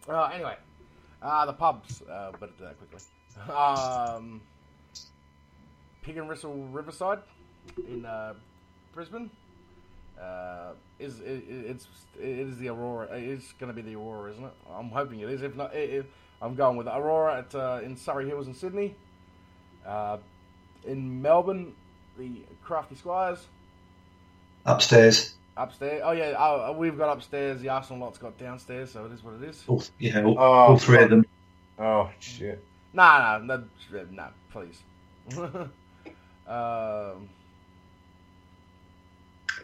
[0.09, 0.57] Uh, anyway,
[1.21, 2.01] uh, the pubs.
[2.01, 2.99] Uh, do that quickly.
[3.53, 4.41] Um,
[6.01, 7.19] Pig and Whistle Riverside
[7.87, 8.33] in uh,
[8.93, 9.29] Brisbane.
[10.21, 11.87] Uh, is it, it's
[12.19, 13.07] it is the Aurora?
[13.17, 14.53] It is going to be the Aurora, isn't it?
[14.71, 15.41] I'm hoping it is.
[15.41, 16.11] If not, it, it,
[16.41, 18.95] I'm going with Aurora at uh, in Surry Hills in Sydney.
[19.85, 20.17] Uh,
[20.85, 21.73] in Melbourne,
[22.17, 22.31] the
[22.63, 23.47] Crafty Squires
[24.65, 26.01] Upstairs, upstairs.
[26.05, 27.61] Oh yeah, uh, we've got upstairs.
[27.61, 29.63] The Arsenal lot's got downstairs, so it is what it is.
[29.67, 31.25] all, yeah, all, Oh, all three of them.
[31.79, 32.63] Oh shit.
[32.93, 34.83] Nah, no, no, no, please.
[36.47, 37.29] um,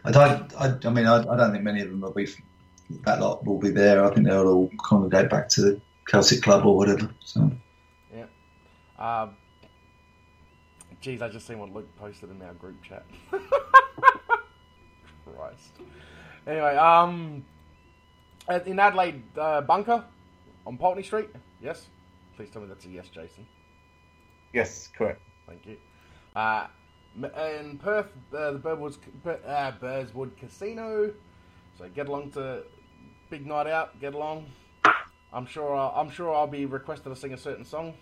[0.08, 0.52] I don't.
[0.58, 2.26] I, I mean, I, I don't think many of them will be.
[3.04, 4.02] That lot will be there.
[4.04, 7.10] I think they'll all congregate back to the Celtic club or whatever.
[7.20, 7.50] So
[8.14, 8.24] Yeah.
[8.98, 9.36] um,
[11.02, 13.04] geez, I just seen what Luke posted in our group chat.
[15.24, 15.74] Christ.
[16.46, 17.44] Anyway, um,
[18.64, 20.02] in Adelaide uh, Bunker
[20.66, 21.28] on Pulteney Street.
[21.60, 21.88] Yes,
[22.34, 23.46] please tell me that's a yes, Jason.
[24.54, 25.20] Yes, correct.
[25.46, 25.76] Thank you.
[26.34, 26.77] Uh, m-
[27.24, 31.12] in Perth, uh, the Birdwoods, uh, Burswood Casino.
[31.76, 32.62] So get along to
[33.30, 34.00] big night out.
[34.00, 34.46] Get along.
[35.32, 35.74] I'm sure.
[35.74, 37.94] I'll, I'm sure I'll be requested to sing a certain song.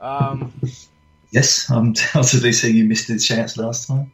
[0.00, 0.52] Um,
[1.30, 4.12] yes, I'm totally seeing you missed the chance last time.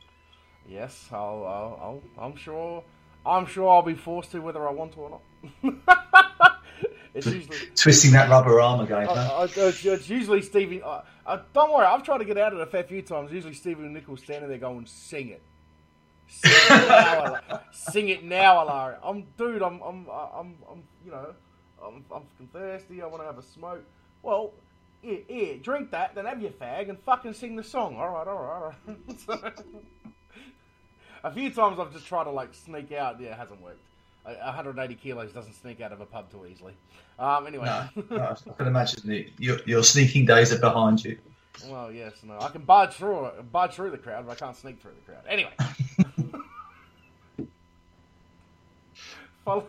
[0.69, 2.27] yes, I'll, I'll, I'll.
[2.27, 2.83] I'm sure.
[3.27, 5.21] I'm sure I'll be forced to, whether I want to or
[5.63, 6.59] not.
[7.15, 7.57] it's usually.
[7.75, 9.13] Twisting that rubber arm again, huh?
[9.13, 10.83] Uh, uh, it's, it's usually Stevie.
[11.27, 13.33] Uh, don't worry, I've tried to get out of it a fair few times.
[13.33, 15.43] Usually Stevie Nichols standing there going, "Sing it,
[16.29, 19.63] sing it now, sing it now, Ilario." I'm, dude.
[19.63, 21.35] I'm, I'm, I'm, I'm, you know,
[21.83, 23.01] I'm, I'm fucking thirsty.
[23.01, 23.85] I want to have a smoke.
[24.23, 24.53] Well,
[25.01, 27.97] here, here, drink that, then have your fag and fucking sing the song.
[27.97, 29.21] All right, all right, all right.
[29.27, 29.53] So,
[31.25, 33.19] a few times I've just tried to like sneak out.
[33.19, 33.81] Yeah, it hasn't worked.
[34.27, 36.73] A- 180 kilos doesn't sneak out of a pub too easily.
[37.19, 37.67] Um, anyway.
[37.67, 41.19] No, no, I can imagine that your, your sneaking days are behind you.
[41.69, 42.39] Well, yes, no.
[42.41, 45.23] I can barge through barge through the crowd, but I can't sneak through the crowd.
[45.29, 45.53] Anyway,
[49.45, 49.67] follow.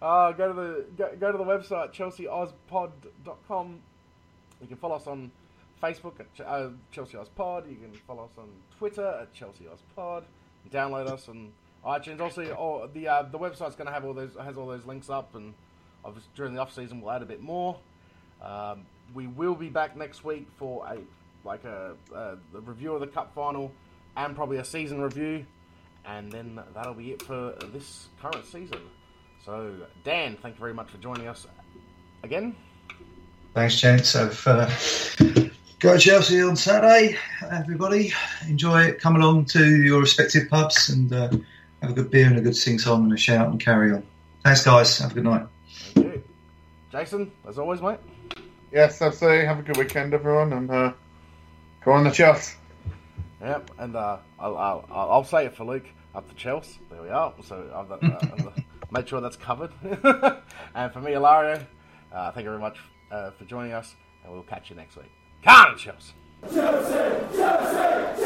[0.00, 3.78] Uh, go to the go, go to the website chelseaozpod.com.
[4.60, 5.30] You can follow us on
[5.82, 7.68] Facebook at Ch- uh, Chelsea Oz Pod.
[7.68, 8.48] You can follow us on
[8.78, 10.24] Twitter at Chelsea Oz Pod.
[10.70, 11.50] Download us on
[11.86, 12.20] iTunes.
[12.20, 15.08] Also, oh, the uh, the website's going to have all those has all those links
[15.08, 15.54] up, and
[16.04, 17.78] obviously during the off season we'll add a bit more.
[18.42, 18.84] Um,
[19.14, 20.98] we will be back next week for a
[21.44, 23.70] like a, a, review of the cup final
[24.16, 25.46] and probably a season review,
[26.04, 28.80] and then that'll be it for this current season.
[29.44, 29.72] So,
[30.02, 31.46] Dan, thank you very much for joining us
[32.24, 32.56] again.
[33.54, 34.12] Thanks, gents.
[34.14, 34.68] Have, uh,
[35.78, 37.16] go Chelsea on Saturday,
[37.48, 38.12] everybody.
[38.48, 39.00] Enjoy it.
[39.00, 41.30] Come along to your respective pubs and uh,
[41.82, 44.02] have a good beer and a good sing song and a shout and carry on.
[44.44, 44.98] Thanks, guys.
[44.98, 45.46] Have a good night.
[45.94, 46.22] Thank you.
[46.90, 47.98] Jason, as always, mate.
[48.72, 49.46] Yes, absolutely.
[49.46, 50.92] Have a good weekend, everyone, and uh,
[51.84, 52.56] go on the Chelsea.
[53.40, 56.78] Yep, and uh, I'll, I'll, I'll say it for Luke up to Chelsea.
[56.90, 57.32] There we are.
[57.44, 58.50] So I've got, uh,
[58.90, 59.70] made sure that's covered.
[60.74, 61.64] and for me, Ilario,
[62.12, 62.78] uh, thank you very much
[63.10, 65.10] uh, for joining us, and we'll catch you next week.
[65.44, 66.12] Come on, Chelsea!
[66.42, 68.16] Chelsea, Chelsea,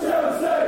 [0.00, 0.59] Chelsea!